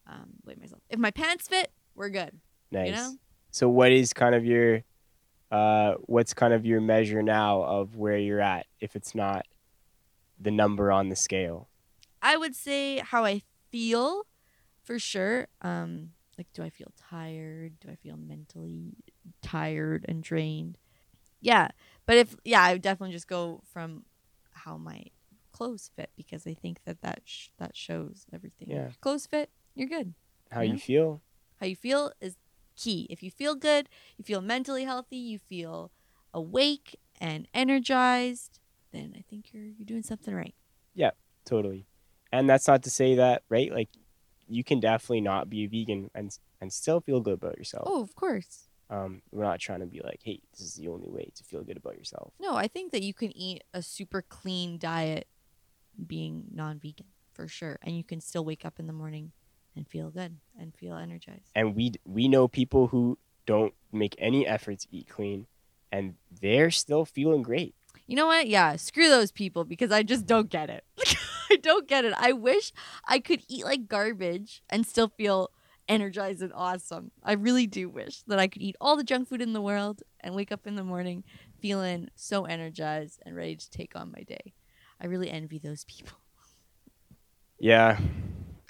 um, 0.07 0.33
weigh 0.45 0.55
myself. 0.59 0.81
If 0.89 0.99
my 0.99 1.11
pants 1.11 1.47
fit, 1.47 1.71
we're 1.95 2.09
good. 2.09 2.39
Nice. 2.71 2.87
You 2.87 2.93
know? 2.93 3.13
So 3.51 3.69
what 3.69 3.91
is 3.91 4.13
kind 4.13 4.35
of 4.35 4.45
your 4.45 4.83
uh 5.51 5.93
what's 6.05 6.33
kind 6.33 6.53
of 6.53 6.65
your 6.65 6.81
measure 6.81 7.21
now 7.21 7.61
of 7.61 7.95
where 7.95 8.17
you're 8.17 8.41
at 8.41 8.65
if 8.79 8.95
it's 8.95 9.13
not 9.13 9.45
the 10.39 10.51
number 10.51 10.91
on 10.91 11.09
the 11.09 11.15
scale? 11.15 11.69
I 12.21 12.37
would 12.37 12.55
say 12.55 12.99
how 12.99 13.23
I 13.23 13.43
feel 13.69 14.25
for 14.83 14.99
sure. 14.99 15.47
Um, 15.61 16.11
like, 16.37 16.47
do 16.53 16.63
I 16.63 16.69
feel 16.69 16.91
tired? 17.09 17.79
Do 17.79 17.89
I 17.89 17.95
feel 17.95 18.17
mentally 18.17 18.95
tired 19.41 20.05
and 20.07 20.23
drained? 20.23 20.77
Yeah, 21.39 21.69
but 22.05 22.17
if 22.17 22.35
yeah, 22.43 22.63
I 22.63 22.73
would 22.73 22.81
definitely 22.81 23.13
just 23.13 23.27
go 23.27 23.61
from 23.71 24.03
how 24.65 24.77
my 24.77 25.05
clothes 25.53 25.89
fit 25.95 26.09
because 26.17 26.45
I 26.45 26.53
think 26.53 26.79
that 26.85 27.01
that 27.01 27.21
sh- 27.23 27.49
that 27.59 27.75
shows 27.75 28.25
everything. 28.33 28.69
Yeah. 28.69 28.89
Clothes 29.01 29.25
fit, 29.25 29.49
you're 29.75 29.87
good. 29.87 30.13
How 30.51 30.61
Yeah. 30.61 30.73
you 30.73 30.77
feel? 30.77 31.21
How 31.59 31.67
you 31.67 31.75
feel 31.75 32.11
is 32.19 32.35
key. 32.75 33.07
If 33.09 33.23
you 33.23 33.31
feel 33.31 33.55
good, 33.55 33.87
you 34.17 34.25
feel 34.25 34.41
mentally 34.41 34.83
healthy, 34.83 35.17
you 35.17 35.39
feel 35.39 35.91
awake 36.33 36.97
and 37.21 37.47
energized, 37.53 38.59
then 38.91 39.13
I 39.17 39.21
think 39.29 39.53
you're 39.53 39.63
you're 39.63 39.85
doing 39.85 40.03
something 40.03 40.33
right. 40.33 40.55
Yeah, 40.93 41.11
totally. 41.45 41.87
And 42.31 42.49
that's 42.49 42.67
not 42.67 42.83
to 42.83 42.89
say 42.89 43.15
that, 43.15 43.43
right? 43.49 43.71
Like 43.71 43.89
you 44.47 44.63
can 44.63 44.79
definitely 44.79 45.21
not 45.21 45.49
be 45.49 45.63
a 45.63 45.67
vegan 45.67 46.09
and 46.13 46.37
and 46.59 46.73
still 46.73 46.99
feel 46.99 47.21
good 47.21 47.35
about 47.35 47.57
yourself. 47.57 47.83
Oh, 47.87 48.01
of 48.01 48.15
course. 48.15 48.67
Um 48.89 49.21
we're 49.31 49.43
not 49.43 49.59
trying 49.59 49.79
to 49.79 49.87
be 49.87 50.01
like, 50.01 50.21
"Hey, 50.23 50.41
this 50.51 50.61
is 50.61 50.75
the 50.75 50.87
only 50.87 51.09
way 51.09 51.31
to 51.35 51.43
feel 51.43 51.63
good 51.63 51.77
about 51.77 51.97
yourself." 51.97 52.33
No, 52.39 52.55
I 52.55 52.67
think 52.67 52.91
that 52.91 53.01
you 53.03 53.13
can 53.13 53.35
eat 53.35 53.63
a 53.73 53.81
super 53.81 54.21
clean 54.21 54.77
diet 54.77 55.27
being 56.05 56.45
non 56.53 56.79
vegan 56.79 57.07
for 57.33 57.47
sure. 57.47 57.77
And 57.81 57.97
you 57.97 58.03
can 58.03 58.21
still 58.21 58.45
wake 58.45 58.65
up 58.65 58.79
in 58.79 58.87
the 58.87 58.93
morning 58.93 59.31
and 59.75 59.87
feel 59.87 60.09
good 60.09 60.37
and 60.59 60.73
feel 60.73 60.95
energized. 60.95 61.51
And 61.55 61.75
we 61.75 61.93
we 62.05 62.27
know 62.27 62.47
people 62.47 62.87
who 62.87 63.17
don't 63.45 63.73
make 63.91 64.15
any 64.17 64.47
effort 64.47 64.79
to 64.79 64.87
eat 64.91 65.07
clean 65.07 65.47
and 65.91 66.15
they're 66.41 66.71
still 66.71 67.05
feeling 67.05 67.43
great. 67.43 67.75
You 68.07 68.15
know 68.15 68.27
what? 68.27 68.47
Yeah, 68.47 68.75
screw 68.75 69.09
those 69.09 69.31
people 69.31 69.63
because 69.63 69.91
I 69.91 70.03
just 70.03 70.25
don't 70.25 70.49
get 70.49 70.69
it. 70.69 70.83
I 71.49 71.57
don't 71.57 71.87
get 71.87 72.05
it. 72.05 72.13
I 72.17 72.33
wish 72.33 72.71
I 73.07 73.19
could 73.19 73.41
eat 73.47 73.63
like 73.65 73.87
garbage 73.87 74.61
and 74.69 74.85
still 74.85 75.09
feel 75.09 75.49
energized 75.87 76.41
and 76.41 76.53
awesome. 76.53 77.11
I 77.23 77.33
really 77.33 77.67
do 77.67 77.89
wish 77.89 78.21
that 78.27 78.39
I 78.39 78.47
could 78.47 78.61
eat 78.61 78.75
all 78.81 78.97
the 78.97 79.03
junk 79.03 79.27
food 79.29 79.41
in 79.41 79.53
the 79.53 79.61
world 79.61 80.01
and 80.21 80.35
wake 80.35 80.51
up 80.51 80.65
in 80.65 80.75
the 80.75 80.83
morning 80.83 81.23
feeling 81.59 82.09
so 82.15 82.45
energized 82.45 83.21
and 83.25 83.35
ready 83.35 83.55
to 83.55 83.69
take 83.69 83.95
on 83.95 84.11
my 84.11 84.23
day. 84.23 84.53
I 84.99 85.07
really 85.07 85.29
envy 85.29 85.59
those 85.59 85.85
people. 85.85 86.17
Yeah. 87.57 87.97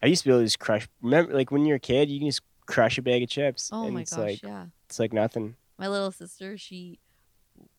I 0.03 0.05
used 0.05 0.21
to 0.21 0.29
be 0.29 0.31
able 0.31 0.41
to 0.41 0.45
just 0.45 0.59
crush. 0.59 0.87
Remember, 1.01 1.33
like 1.33 1.49
when 1.49 1.65
you're 1.65 1.77
a 1.77 1.79
kid, 1.79 2.07
you 2.07 2.19
can 2.19 2.27
just 2.27 2.41
crush 2.67 2.99
a 2.99 3.01
bag 3.01 3.23
of 3.23 3.29
chips. 3.29 3.71
Oh 3.73 3.85
and 3.85 3.95
my 3.95 4.01
it's 4.01 4.11
gosh, 4.11 4.19
like 4.19 4.43
yeah. 4.43 4.65
it's 4.85 4.99
like 4.99 5.11
nothing. 5.11 5.55
my 5.79 5.87
little 5.87 6.11
sister 6.11 6.55
she 6.57 6.99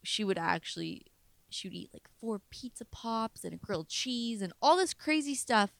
she 0.03 0.25
would 0.25 0.37
actually 0.39 1.07
she 1.49 1.69
would 1.69 1.75
eat 1.75 1.91
like 1.93 2.09
four 2.21 2.41
pizza 2.51 2.85
pops 2.85 3.45
and 3.45 3.55
a 3.55 3.57
grilled 3.57 3.89
cheese 3.89 4.43
and 4.43 4.53
all 4.61 4.77
this 4.77 4.95
crazy 4.95 5.35
stuff 5.35 5.71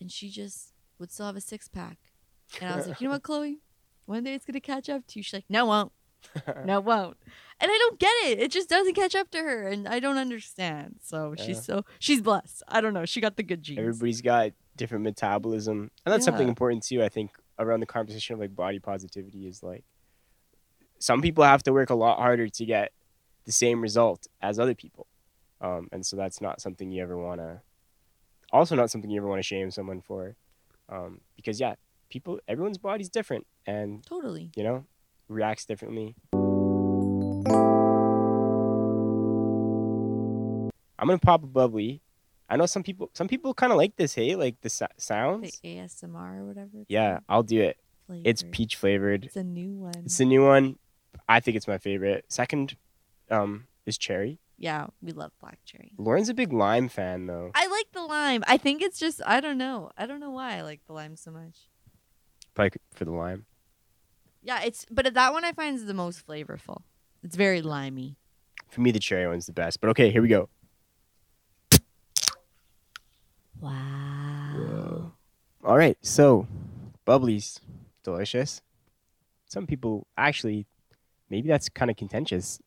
and 0.00 0.10
she 0.10 0.30
just 0.30 0.72
would 0.98 1.10
still 1.12 1.26
have 1.26 1.36
a 1.36 1.40
six 1.40 1.68
pack 1.68 1.98
and 2.60 2.72
i 2.72 2.76
was 2.76 2.86
like 2.88 3.00
you 3.00 3.06
know 3.08 3.12
what 3.14 3.22
chloe? 3.28 3.58
One 4.06 4.24
day 4.24 4.34
it's 4.34 4.44
gonna 4.44 4.60
catch 4.60 4.88
up 4.88 5.06
to 5.08 5.18
you. 5.18 5.22
She's 5.22 5.34
like 5.34 5.44
no 5.48 5.66
won't. 5.66 5.92
No 6.64 6.80
won't. 6.80 7.16
And 7.60 7.70
i 7.70 7.78
don't 7.78 7.98
get 7.98 8.12
it. 8.26 8.38
It 8.40 8.50
just 8.50 8.68
doesn't 8.68 8.94
catch 8.94 9.14
up 9.14 9.30
to 9.30 9.38
her 9.38 9.68
and 9.68 9.86
i 9.88 10.00
don't 10.00 10.18
understand. 10.18 10.96
So 11.02 11.34
Yeah. 11.38 11.44
she's 11.44 11.64
so 11.64 11.84
she's 11.98 12.20
blessed. 12.20 12.62
I 12.68 12.80
don't 12.80 12.94
know. 12.94 13.04
She 13.04 13.20
got 13.20 13.36
the 13.36 13.42
good 13.42 13.62
genes. 13.62 13.78
Everybody's 13.78 14.20
got 14.20 14.52
different 14.76 15.04
metabolism, 15.04 15.90
and 16.04 16.12
that's 16.12 16.24
something 16.24 16.48
important 16.48 16.82
too. 16.82 17.02
I 17.02 17.08
think 17.08 17.30
around 17.58 17.80
the 17.80 17.86
conversation 17.86 18.34
of 18.34 18.40
like 18.40 18.54
body 18.56 18.78
positivity 18.78 19.46
is 19.46 19.62
like 19.62 19.84
some 20.98 21.20
people 21.22 21.44
have 21.44 21.62
to 21.64 21.72
work 21.72 21.90
a 21.90 21.94
lot 21.94 22.18
harder 22.18 22.48
to 22.48 22.64
get 22.64 22.92
the 23.44 23.52
same 23.52 23.80
result 23.80 24.26
as 24.42 24.58
other 24.58 24.74
people, 24.74 25.06
um, 25.60 25.88
and 25.92 26.04
so 26.04 26.16
that's 26.16 26.40
not 26.40 26.60
something 26.60 26.90
you 26.90 27.02
ever 27.02 27.16
want 27.16 27.40
to. 27.40 27.60
Also, 28.52 28.74
not 28.74 28.90
something 28.90 29.10
you 29.10 29.20
ever 29.20 29.28
want 29.28 29.38
to 29.38 29.42
shame 29.46 29.70
someone 29.70 30.00
for, 30.00 30.34
um, 30.88 31.20
because 31.36 31.60
yeah, 31.60 31.74
people, 32.10 32.38
everyone's 32.48 32.78
body's 32.78 33.08
different, 33.08 33.46
and 33.66 34.04
totally 34.04 34.50
you 34.56 34.62
know, 34.64 34.84
reacts 35.28 35.64
differently. 35.64 36.16
I'm 40.98 41.06
gonna 41.06 41.18
pop 41.18 41.42
a 41.42 41.46
bubbly. 41.46 42.02
I 42.48 42.56
know 42.56 42.66
some 42.66 42.82
people. 42.82 43.10
Some 43.14 43.28
people 43.28 43.54
kind 43.54 43.72
of 43.72 43.78
like 43.78 43.96
this. 43.96 44.14
Hey, 44.14 44.34
like 44.34 44.60
the 44.60 44.68
so- 44.68 44.86
the 45.00 45.52
asmr 45.64 46.40
or 46.40 46.44
whatever 46.46 46.84
Yeah, 46.88 47.12
called, 47.12 47.22
I'll 47.28 47.42
do 47.42 47.60
it. 47.62 47.78
It's 48.24 48.44
peach 48.50 48.74
flavored. 48.76 49.24
it's 49.26 49.36
a 49.36 49.44
new 49.44 49.70
one 49.72 49.92
It's 50.04 50.18
the 50.18 50.24
new 50.24 50.44
one. 50.44 50.76
I 51.28 51.38
think 51.40 51.56
it's 51.56 51.68
my 51.68 51.78
favorite. 51.78 52.24
Second, 52.28 52.76
um, 53.30 53.68
is 53.86 53.96
cherry. 53.96 54.40
yeah 54.58 54.88
we 55.00 55.12
love 55.12 55.32
black 55.40 55.58
cherry 55.64 55.92
Lauren's 55.96 56.28
a 56.28 56.34
big 56.34 56.52
lime 56.52 56.88
fan 56.88 57.26
though. 57.26 57.50
I 57.54 57.66
like 57.68 57.86
the 57.92 58.02
lime. 58.02 58.42
I 58.46 58.56
think 58.58 58.82
it's 58.82 58.98
just 58.98 59.22
I 59.24 59.40
don't 59.40 59.56
know. 59.58 59.90
I 59.96 60.04
don't 60.06 60.20
know 60.20 60.30
why 60.32 60.56
I 60.58 60.62
like 60.62 60.80
the 60.86 60.92
lime 60.92 61.16
so 61.16 61.30
much. 61.30 61.56
Probably 62.60 62.80
for 62.92 63.06
the 63.06 63.12
lime. 63.12 63.46
Yeah, 64.42 64.60
it's 64.62 64.84
but 64.90 65.14
that 65.14 65.32
one 65.32 65.44
I 65.46 65.52
find 65.52 65.74
is 65.74 65.86
the 65.86 65.94
most 65.94 66.26
flavorful. 66.26 66.82
It's 67.22 67.34
very 67.34 67.62
limey. 67.62 68.16
For 68.68 68.82
me, 68.82 68.90
the 68.90 68.98
cherry 68.98 69.26
one's 69.26 69.46
the 69.46 69.52
best. 69.52 69.80
But 69.80 69.88
okay, 69.90 70.10
here 70.10 70.20
we 70.20 70.28
go. 70.28 70.50
Wow. 73.60 75.12
All 75.64 75.76
right, 75.76 75.96
so 76.02 76.46
bubbly's 77.06 77.60
delicious. 78.02 78.62
Some 79.46 79.66
people 79.66 80.06
actually, 80.16 80.66
maybe 81.30 81.48
that's 81.48 81.68
kind 81.70 81.90
of 81.90 81.96
contentious. 81.96 82.60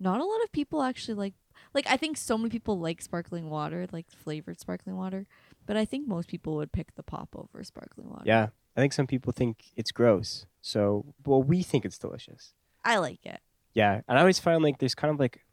not 0.00 0.20
a 0.20 0.24
lot 0.24 0.42
of 0.44 0.52
people 0.52 0.82
actually 0.82 1.14
like 1.14 1.34
like 1.74 1.86
I 1.88 1.96
think 1.96 2.16
so 2.16 2.36
many 2.38 2.50
people 2.50 2.78
like 2.78 3.02
sparkling 3.02 3.50
water, 3.50 3.86
like 3.92 4.10
flavored 4.10 4.60
sparkling 4.60 4.96
water, 4.96 5.26
but 5.66 5.76
I 5.76 5.84
think 5.84 6.08
most 6.08 6.28
people 6.28 6.56
would 6.56 6.72
pick 6.72 6.94
the 6.94 7.02
pop 7.02 7.30
over 7.36 7.62
sparkling 7.64 8.08
water. 8.10 8.24
Yeah, 8.26 8.48
I 8.76 8.80
think 8.80 8.92
some 8.92 9.06
people 9.06 9.32
think 9.32 9.64
it's 9.76 9.92
gross. 9.92 10.46
So, 10.60 11.04
well, 11.26 11.42
we 11.42 11.62
think 11.62 11.84
it's 11.84 11.98
delicious. 11.98 12.54
I 12.84 12.96
like 12.98 13.24
it. 13.26 13.40
Yeah, 13.74 14.00
and 14.08 14.18
I 14.18 14.20
always 14.20 14.38
find 14.38 14.62
like 14.62 14.78
there's 14.78 14.94
kind 14.94 15.12
of 15.12 15.18
like, 15.20 15.44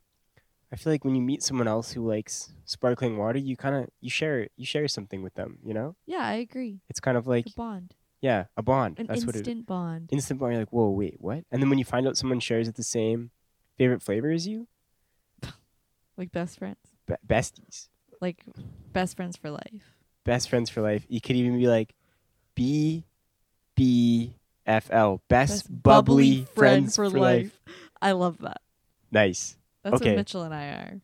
I 0.71 0.75
feel 0.75 0.93
like 0.93 1.03
when 1.05 1.15
you 1.15 1.21
meet 1.21 1.41
someone 1.41 1.67
else 1.67 1.91
who 1.93 2.05
likes 2.07 2.51
sparkling 2.65 3.17
water, 3.17 3.39
you 3.39 3.55
kind 3.57 3.75
of 3.75 3.89
you 4.01 4.09
share 4.09 4.47
you 4.55 4.65
share 4.65 4.88
something 4.88 5.21
with 5.23 5.33
them. 5.35 5.57
You 5.63 5.73
know, 5.73 5.95
Yeah, 6.05 6.19
I 6.25 6.33
agree. 6.35 6.81
it's 6.89 6.99
kind 6.99 7.17
of 7.17 7.27
like 7.27 7.45
It's 7.47 7.55
a 7.55 7.57
bond. 7.57 7.95
yeah, 8.21 8.45
a 8.57 8.61
bond. 8.61 8.99
An 8.99 9.07
That's 9.07 9.25
what 9.25 9.35
it. 9.35 9.39
instant 9.39 9.65
bond. 9.65 10.09
Instant 10.11 10.39
bond. 10.39 10.53
You're 10.53 10.61
like, 10.61 10.71
whoa, 10.73 10.89
wait, 10.89 11.15
what? 11.19 11.43
And 11.51 11.61
then 11.61 11.69
when 11.69 11.79
you 11.79 11.85
find 11.85 12.07
out 12.07 12.17
someone 12.17 12.39
shares 12.39 12.67
it 12.67 12.75
the 12.75 12.83
same 12.83 13.31
favorite 13.77 14.01
flavor 14.03 14.29
as 14.31 14.47
you, 14.47 14.67
Like 16.17 16.31
best 16.31 16.59
friends. 16.59 16.77
be- 17.07 17.15
besties, 17.27 17.88
Like 18.21 18.43
best 18.93 19.15
friends 19.15 19.38
for 19.38 19.49
life. 19.51 19.95
best 20.25 20.49
friends 20.49 20.69
for 20.69 20.81
life. 20.81 21.05
You 21.07 21.21
could 21.21 21.35
even 21.35 21.57
be 21.57 21.67
like, 21.67 21.95
B, 22.55 23.05
B, 23.79 24.33
F 24.65 24.89
L, 24.91 25.21
best, 25.29 25.67
bubbly, 25.83 26.45
friends 26.53 26.98
for, 26.98 27.09
life. 27.09 27.57
I 28.01 28.12
love 28.12 28.39
that. 28.39 28.59
Nice. 29.09 29.55
That's 29.83 29.95
Okay. 29.95 30.09
what 30.12 30.17
Mitchell 30.17 30.43
and 30.43 30.53
I 30.53 30.65
are. 30.65 31.01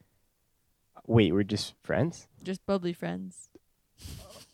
Wait, 1.07 1.31
we're 1.33 1.43
just 1.43 1.73
friends? 1.83 2.27
Just 2.43 2.65
bubbly 2.65 2.91
friends. 2.91 3.49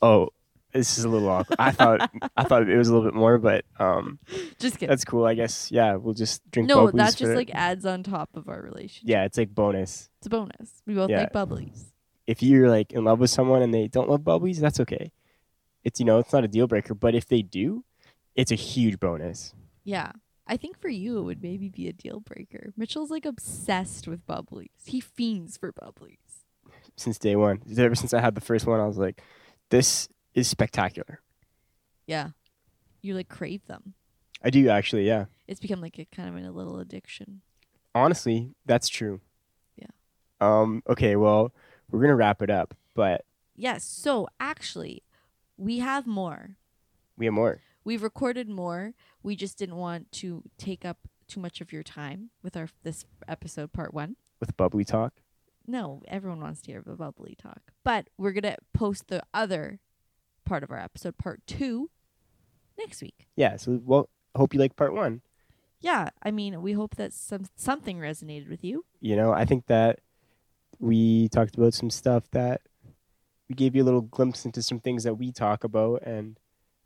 Oh, 0.04 0.30
this 0.72 1.00
is 1.00 1.04
a 1.04 1.10
little 1.10 1.30
awkward. 1.30 1.56
I 1.58 1.72
thought 1.72 2.12
I 2.38 2.44
thought 2.44 2.70
it 2.70 2.78
was 2.78 2.90
a 2.90 2.94
little 2.94 3.10
bit 3.10 3.16
more, 3.16 3.40
but 3.40 3.66
um, 3.80 4.20
Just 4.60 4.76
kidding. 4.76 4.90
that's 4.90 5.04
cool. 5.04 5.26
I 5.26 5.34
guess. 5.34 5.72
Yeah, 5.72 5.96
we'll 5.96 6.14
just 6.14 6.50
drink. 6.52 6.70
no, 6.70 6.92
that 6.92 7.16
just 7.16 7.36
like 7.36 7.50
adds 7.54 7.88
on 7.88 8.04
top 8.04 8.30
of 8.36 8.48
our 8.50 8.62
relationship. 8.62 9.10
Yeah, 9.10 9.24
it's 9.26 9.38
like 9.38 9.50
bonus. 9.56 10.12
It's 10.20 10.28
a 10.28 10.30
bonus. 10.30 10.84
We 10.86 10.94
both 10.94 11.10
Yeah. 11.10 11.22
like 11.22 11.34
bubblies. 11.34 11.86
If 12.28 12.44
you're 12.44 12.70
like 12.70 12.94
in 12.94 13.04
love 13.04 13.20
with 13.20 13.32
someone 13.32 13.64
and 13.64 13.74
they 13.74 13.88
don't 13.88 14.10
love 14.10 14.22
bubblies, 14.22 14.58
that's 14.60 14.80
okay. 14.80 15.12
It's 15.84 16.00
you 16.00 16.06
know 16.06 16.20
it's 16.20 16.32
not 16.32 16.44
a 16.44 16.48
deal 16.48 16.68
breaker, 16.68 16.94
but 16.94 17.16
if 17.16 17.28
they 17.28 17.42
do, 17.42 17.84
it's 18.36 18.52
a 18.52 18.56
huge 18.56 19.00
bonus. 19.00 19.54
Yeah. 19.84 20.12
I 20.48 20.58
think 20.58 20.78
for 20.80 20.90
you 20.90 21.20
it 21.20 21.24
would 21.24 21.42
maybe 21.44 21.70
be 21.70 21.88
a 21.88 21.94
deal 21.94 22.20
breaker. 22.20 22.74
Mitchell's 22.76 23.12
like 23.12 23.26
obsessed 23.26 24.08
with 24.08 24.26
bubblies. 24.28 24.70
He 24.86 25.00
fiends 25.00 25.58
for 25.58 25.72
bubblies. 25.72 26.18
Since 26.98 27.18
day 27.20 27.36
one, 27.36 27.62
ever 27.78 27.96
since 27.96 28.14
I 28.14 28.20
had 28.22 28.36
the 28.36 28.42
first 28.42 28.66
one, 28.66 28.80
I 28.80 28.86
was 28.88 28.98
like, 28.98 29.22
this 29.70 30.10
is 30.34 30.48
spectacular. 30.48 31.22
Yeah. 32.06 32.30
You 33.02 33.16
like 33.16 33.30
crave 33.30 33.66
them. 33.68 33.94
I 34.44 34.50
do 34.50 34.70
actually, 34.70 35.08
yeah. 35.08 35.26
It's 35.48 35.60
become 35.60 35.82
like 35.82 36.00
a 36.00 36.06
kind 36.06 36.30
of 36.30 36.44
a 36.44 36.52
little 36.52 36.80
addiction. 36.80 37.42
Honestly, 37.94 38.52
that's 38.66 38.90
true. 38.90 39.22
Yeah. 39.78 39.88
Um. 40.40 40.82
Okay. 40.88 41.16
Well, 41.16 41.54
we're 41.90 42.02
gonna 42.02 42.16
wrap 42.16 42.42
it 42.42 42.50
up, 42.50 42.74
but 42.96 43.26
Yes. 43.56 43.84
So 43.84 44.28
actually, 44.40 45.04
we 45.58 45.80
have 45.80 46.08
more. 46.08 46.56
we 47.18 47.26
have 47.26 47.34
more. 47.34 47.62
We've 47.84 48.04
recorded 48.04 48.48
more. 48.50 48.94
We 49.24 49.36
just 49.36 49.58
didn't 49.58 49.78
want 49.78 50.12
to 50.14 50.44
take 50.58 50.86
up 50.86 50.98
too 51.28 51.40
much 51.40 51.62
of 51.62 51.72
your 51.72 51.84
time 51.84 52.30
with 52.44 52.56
our 52.58 52.70
this 52.84 53.06
episode 53.28 53.74
part 53.74 53.94
1. 53.94 54.16
with 54.40 54.58
bubbly 54.58 54.84
talk. 54.84 55.14
No, 55.66 56.02
everyone 56.08 56.42
wants 56.42 56.62
to 56.62 56.72
hear 56.72 56.84
the 56.86 56.96
bubbly 56.96 57.36
talk. 57.42 57.62
But 57.84 58.10
we're 58.18 58.32
going 58.34 58.44
to 58.44 58.58
post 58.74 59.08
the 59.08 59.22
other 59.34 59.80
part 60.46 60.64
of 60.64 60.72
our 60.72 60.80
episode 60.80 61.18
part 61.18 61.42
2 61.48 61.90
next 62.78 63.02
week. 63.02 63.28
Yeah. 63.36 63.56
So, 63.58 63.80
well, 63.84 64.10
hope 64.36 64.54
you 64.54 64.60
like 64.60 64.76
part 64.76 64.94
one. 64.94 65.22
Yeah, 65.80 66.10
I 66.22 66.30
mean, 66.30 66.62
we 66.62 66.74
hope 66.74 66.96
that 66.98 67.12
some 67.14 67.46
something 67.56 67.98
resonated 67.98 68.50
with 68.50 68.64
you. 68.64 68.86
You 69.00 69.16
know, 69.16 69.32
I 69.32 69.46
think 69.46 69.66
that 69.66 70.00
we 70.80 71.28
talked 71.30 71.56
about 71.56 71.74
some 71.74 71.90
stuff 71.90 72.30
that 72.32 72.62
we 73.50 73.56
gave 73.56 73.76
you 73.76 73.82
a 73.82 73.86
little 73.86 74.02
glimpse 74.02 74.46
into 74.46 74.62
some 74.62 74.80
things 74.80 75.04
that 75.04 75.16
we 75.16 75.32
talk 75.32 75.64
about 75.64 76.04
and 76.04 76.38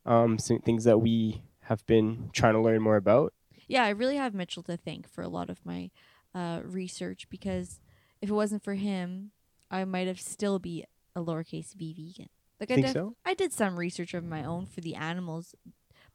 um, 0.05 0.37
some 0.37 0.59
things 0.59 0.83
that 0.83 0.99
we 0.99 1.43
have 1.61 1.85
been 1.85 2.29
trying 2.33 2.53
to 2.53 2.61
learn 2.61 2.81
more 2.81 2.95
about. 2.95 3.33
Yeah, 3.67 3.83
I 3.83 3.89
really 3.89 4.17
have 4.17 4.33
Mitchell 4.33 4.63
to 4.63 4.77
thank 4.77 5.09
for 5.09 5.21
a 5.21 5.27
lot 5.27 5.49
of 5.49 5.65
my 5.65 5.89
uh, 6.33 6.61
research 6.63 7.27
because 7.29 7.79
if 8.21 8.29
it 8.29 8.33
wasn't 8.33 8.63
for 8.63 8.75
him, 8.75 9.31
I 9.71 9.83
might 9.85 10.07
have 10.07 10.19
still 10.19 10.59
be 10.59 10.85
a 11.15 11.21
lowercase 11.21 11.73
v 11.73 11.93
vegan. 11.93 12.29
Like 12.59 12.71
I 12.71 12.75
Think 12.75 12.87
def- 12.87 12.93
so? 12.93 13.15
I 13.25 13.33
did 13.33 13.51
some 13.51 13.77
research 13.77 14.13
of 14.13 14.23
my 14.23 14.43
own 14.43 14.65
for 14.65 14.81
the 14.81 14.95
animals, 14.95 15.55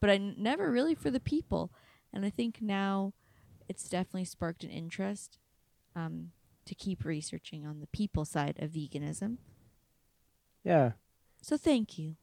but 0.01 0.11
I 0.11 0.15
n- 0.15 0.37
never 0.39 0.71
really 0.71 0.95
for 0.95 1.11
the 1.11 1.21
people. 1.21 1.73
And 2.13 2.25
I 2.25 2.31
think 2.31 2.61
now 2.61 3.13
it's 3.69 3.89
definitely 3.89 4.25
sparked 4.25 4.65
an 4.65 4.71
interest 4.71 5.39
um, 5.95 6.31
to 6.67 6.75
keep 6.75 7.05
researching 7.05 7.67
on 7.67 7.81
the 7.81 7.87
people 7.89 8.25
side 8.25 8.57
of 8.59 8.71
veganism. 8.71 9.39
Yeah. 10.65 10.93
So 11.43 11.57
thank 11.57 11.99
you. 11.99 12.17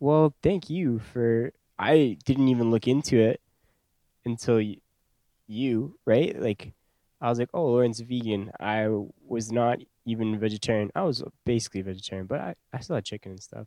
Well, 0.00 0.34
thank 0.42 0.68
you 0.70 0.98
for. 0.98 1.52
I 1.78 2.18
didn't 2.24 2.48
even 2.48 2.70
look 2.70 2.88
into 2.88 3.18
it 3.18 3.40
until 4.24 4.56
y- 4.56 4.76
you, 5.46 5.98
right? 6.04 6.38
Like, 6.40 6.72
I 7.20 7.28
was 7.30 7.38
like, 7.38 7.50
oh, 7.54 7.66
Lauren's 7.66 8.00
vegan. 8.00 8.50
I 8.60 8.88
was 9.26 9.50
not 9.52 9.78
even 10.04 10.38
vegetarian. 10.38 10.90
I 10.94 11.02
was 11.04 11.22
basically 11.46 11.82
vegetarian, 11.82 12.26
but 12.26 12.40
I, 12.40 12.54
I 12.72 12.80
still 12.80 12.96
had 12.96 13.04
chicken 13.04 13.32
and 13.32 13.42
stuff. 13.42 13.66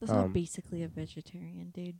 That's 0.00 0.12
not 0.12 0.24
Um, 0.26 0.32
basically 0.32 0.82
a 0.82 0.88
vegetarian, 0.88 1.70
dude. 1.74 1.96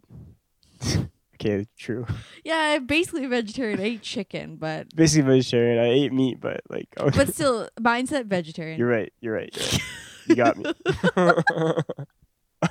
Okay, 1.38 1.66
true. 1.78 2.06
Yeah, 2.44 2.56
I'm 2.76 2.86
basically 2.86 3.24
a 3.26 3.28
vegetarian. 3.28 3.78
I 3.78 3.84
eat 3.88 4.02
chicken, 4.02 4.56
but 4.56 4.94
Basically 4.96 5.36
vegetarian. 5.36 5.78
I 5.78 5.88
ate 5.88 6.10
meat, 6.12 6.40
but 6.40 6.62
like, 6.70 6.88
oh, 6.96 7.10
but 7.14 7.32
still 7.34 7.68
mindset 7.78 8.24
vegetarian. 8.24 8.78
you're 8.78 8.88
right. 8.88 9.12
You're 9.20 9.34
right. 9.34 9.54
You're 9.54 9.66
right. 9.66 9.82
You 10.28 10.34
got 10.34 10.56
me. 10.56 10.64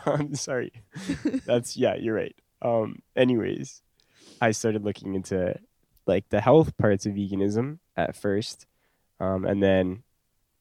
I'm 0.05 0.35
sorry. 0.35 0.71
That's 1.45 1.77
yeah. 1.77 1.95
You're 1.95 2.15
right. 2.15 2.35
Um. 2.61 2.99
Anyways, 3.15 3.81
I 4.41 4.51
started 4.51 4.83
looking 4.83 5.15
into 5.15 5.57
like 6.07 6.29
the 6.29 6.41
health 6.41 6.77
parts 6.77 7.05
of 7.05 7.13
veganism 7.13 7.79
at 7.95 8.15
first, 8.15 8.65
um, 9.19 9.45
and 9.45 9.61
then 9.61 10.03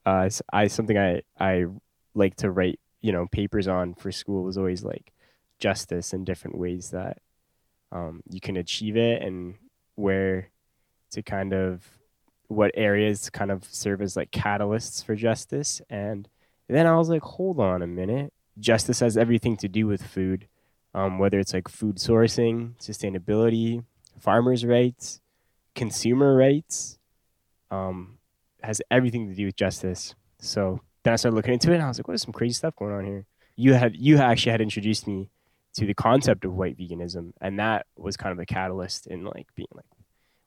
uh, 0.06 0.28
I 0.52 0.66
something 0.68 0.98
I 0.98 1.22
I 1.38 1.66
like 2.14 2.36
to 2.36 2.50
write 2.50 2.80
you 3.00 3.12
know 3.12 3.26
papers 3.30 3.68
on 3.68 3.94
for 3.94 4.12
school 4.12 4.44
was 4.44 4.58
always 4.58 4.84
like 4.84 5.12
justice 5.58 6.12
and 6.12 6.26
different 6.26 6.58
ways 6.58 6.90
that 6.90 7.18
um, 7.92 8.22
you 8.28 8.40
can 8.40 8.56
achieve 8.56 8.96
it 8.96 9.22
and 9.22 9.54
where 9.94 10.50
to 11.12 11.22
kind 11.22 11.52
of 11.52 11.82
what 12.48 12.72
areas 12.74 13.30
kind 13.30 13.50
of 13.50 13.64
serve 13.64 14.02
as 14.02 14.16
like 14.16 14.30
catalysts 14.30 15.04
for 15.04 15.14
justice 15.14 15.80
and 15.88 16.28
then 16.68 16.86
I 16.86 16.96
was 16.96 17.08
like, 17.08 17.22
hold 17.22 17.60
on 17.60 17.82
a 17.82 17.86
minute. 17.86 18.32
Justice 18.58 19.00
has 19.00 19.16
everything 19.16 19.56
to 19.58 19.68
do 19.68 19.86
with 19.86 20.02
food, 20.02 20.46
um, 20.94 21.18
whether 21.18 21.38
it's 21.38 21.52
like 21.52 21.68
food 21.68 21.96
sourcing, 21.96 22.76
sustainability, 22.78 23.84
farmers' 24.18 24.64
rights, 24.64 25.20
consumer 25.74 26.36
rights, 26.36 26.98
um, 27.70 28.18
has 28.62 28.80
everything 28.90 29.28
to 29.28 29.34
do 29.34 29.46
with 29.46 29.56
justice. 29.56 30.14
So 30.38 30.80
then 31.02 31.12
I 31.12 31.16
started 31.16 31.36
looking 31.36 31.54
into 31.54 31.70
it, 31.72 31.74
and 31.76 31.82
I 31.84 31.88
was 31.88 31.98
like, 31.98 32.06
what 32.08 32.14
is 32.14 32.22
some 32.22 32.32
crazy 32.32 32.54
stuff 32.54 32.76
going 32.76 32.92
on 32.92 33.04
here? 33.04 33.26
You 33.56 33.74
had 33.74 33.96
you 33.96 34.18
actually 34.18 34.52
had 34.52 34.60
introduced 34.60 35.06
me 35.06 35.30
to 35.74 35.86
the 35.86 35.94
concept 35.94 36.44
of 36.44 36.54
white 36.54 36.78
veganism, 36.78 37.32
and 37.40 37.58
that 37.58 37.86
was 37.96 38.16
kind 38.16 38.32
of 38.32 38.38
a 38.38 38.46
catalyst 38.46 39.06
in 39.08 39.24
like 39.24 39.48
being 39.56 39.68
like, 39.74 39.84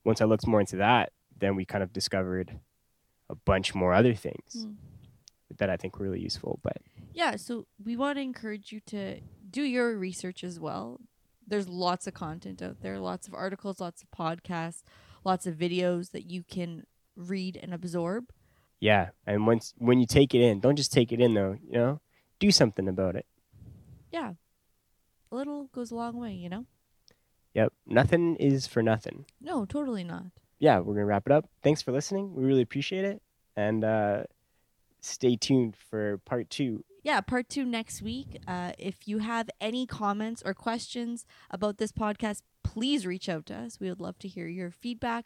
once 0.05 0.21
I 0.21 0.25
looked 0.25 0.47
more 0.47 0.59
into 0.61 0.77
that, 0.77 1.11
then 1.37 1.55
we 1.55 1.65
kind 1.65 1.83
of 1.83 1.91
discovered 1.91 2.57
a 3.29 3.35
bunch 3.35 3.75
more 3.75 3.93
other 3.93 4.13
things 4.15 4.65
Mm. 4.65 4.75
that 5.57 5.69
I 5.69 5.75
think 5.75 5.99
were 5.99 6.05
really 6.05 6.21
useful. 6.21 6.59
But 6.63 6.77
Yeah, 7.13 7.35
so 7.35 7.65
we 7.83 7.95
want 7.95 8.17
to 8.17 8.21
encourage 8.21 8.71
you 8.71 8.79
to 8.87 9.19
do 9.49 9.63
your 9.63 9.97
research 9.97 10.43
as 10.43 10.59
well. 10.59 10.99
There's 11.47 11.67
lots 11.67 12.07
of 12.07 12.13
content 12.13 12.61
out 12.61 12.81
there, 12.81 12.99
lots 12.99 13.27
of 13.27 13.33
articles, 13.33 13.79
lots 13.79 14.03
of 14.03 14.11
podcasts, 14.11 14.83
lots 15.23 15.47
of 15.47 15.55
videos 15.55 16.11
that 16.11 16.29
you 16.29 16.43
can 16.43 16.83
read 17.15 17.57
and 17.61 17.73
absorb. 17.73 18.25
yeah, 18.79 19.09
and 19.25 19.47
once 19.47 19.73
when 19.77 19.99
you 19.99 20.05
take 20.05 20.35
it 20.35 20.41
in, 20.41 20.59
don't 20.59 20.75
just 20.75 20.93
take 20.93 21.11
it 21.11 21.19
in 21.19 21.33
though. 21.33 21.57
You 21.65 21.71
know, 21.71 22.01
do 22.39 22.51
something 22.51 22.87
about 22.87 23.15
it. 23.15 23.25
Yeah. 24.11 24.33
A 25.31 25.35
little 25.35 25.65
goes 25.73 25.89
a 25.91 25.95
long 25.95 26.17
way, 26.17 26.33
you 26.33 26.47
know? 26.49 26.65
Yep, 27.53 27.73
nothing 27.87 28.35
is 28.35 28.67
for 28.67 28.83
nothing. 28.83 29.25
No, 29.41 29.65
totally 29.65 30.03
not. 30.03 30.25
Yeah, 30.59 30.79
we're 30.79 30.93
gonna 30.93 31.05
wrap 31.05 31.25
it 31.25 31.31
up. 31.31 31.49
Thanks 31.63 31.81
for 31.81 31.91
listening. 31.91 32.35
We 32.35 32.43
really 32.45 32.61
appreciate 32.61 33.03
it, 33.05 33.21
and 33.55 33.83
uh, 33.83 34.23
stay 35.01 35.35
tuned 35.37 35.75
for 35.89 36.19
part 36.19 36.49
two. 36.49 36.83
Yeah, 37.07 37.21
part 37.21 37.47
two 37.47 37.63
next 37.63 38.01
week. 38.01 38.41
Uh, 38.45 38.73
if 38.77 39.07
you 39.07 39.19
have 39.19 39.49
any 39.61 39.85
comments 39.87 40.43
or 40.45 40.53
questions 40.53 41.25
about 41.49 41.77
this 41.77 41.93
podcast, 41.93 42.41
please 42.65 43.05
reach 43.07 43.29
out 43.29 43.45
to 43.45 43.55
us. 43.55 43.79
We 43.79 43.87
would 43.87 44.01
love 44.01 44.19
to 44.19 44.27
hear 44.27 44.45
your 44.47 44.71
feedback, 44.71 45.25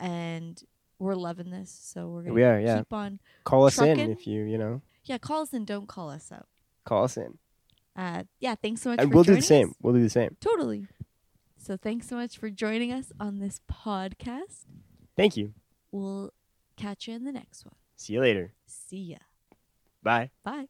and 0.00 0.60
we're 0.98 1.14
loving 1.14 1.50
this. 1.50 1.70
So 1.70 2.08
we're 2.08 2.22
gonna 2.22 2.34
We 2.34 2.42
are, 2.42 2.58
yeah. 2.58 2.78
keep 2.78 2.92
on. 2.92 3.20
Call 3.44 3.66
us 3.66 3.78
in 3.80 4.00
if 4.00 4.26
you 4.26 4.42
you 4.42 4.58
know 4.58 4.82
Yeah, 5.04 5.18
call 5.18 5.42
us 5.42 5.52
in. 5.52 5.64
don't 5.64 5.86
call 5.86 6.10
us 6.10 6.32
out. 6.32 6.48
call 6.84 7.04
us 7.04 7.16
in, 7.16 7.38
Uh, 7.94 8.24
yeah, 8.40 8.56
thanks 8.56 8.82
so 8.82 8.90
much. 8.90 8.98
and 9.00 9.14
we'll 9.14 9.22
do 9.22 9.36
the 9.36 9.42
same. 9.42 9.68
us. 9.70 9.76
We'll 9.80 9.94
do 9.94 10.02
the 10.02 10.10
same. 10.10 10.36
Totally. 10.40 10.88
So 11.56 11.76
thanks 11.76 12.08
so 12.08 12.16
much 12.16 12.36
for 12.36 12.50
joining 12.50 12.90
us 12.92 13.12
on 13.20 13.38
this 13.38 13.60
podcast. 13.70 14.64
Thank 15.16 15.36
you. 15.36 15.54
We'll 15.92 16.32
Catch 16.76 17.06
you 17.08 17.14
in 17.14 17.22
the 17.24 17.32
next 17.32 17.64
one. 17.64 17.76
See 17.94 18.12
you 18.14 18.20
later. 18.20 18.52
See 18.66 19.04
ya. 19.12 19.18
Bye. 20.06 20.30
Bye. 20.44 20.68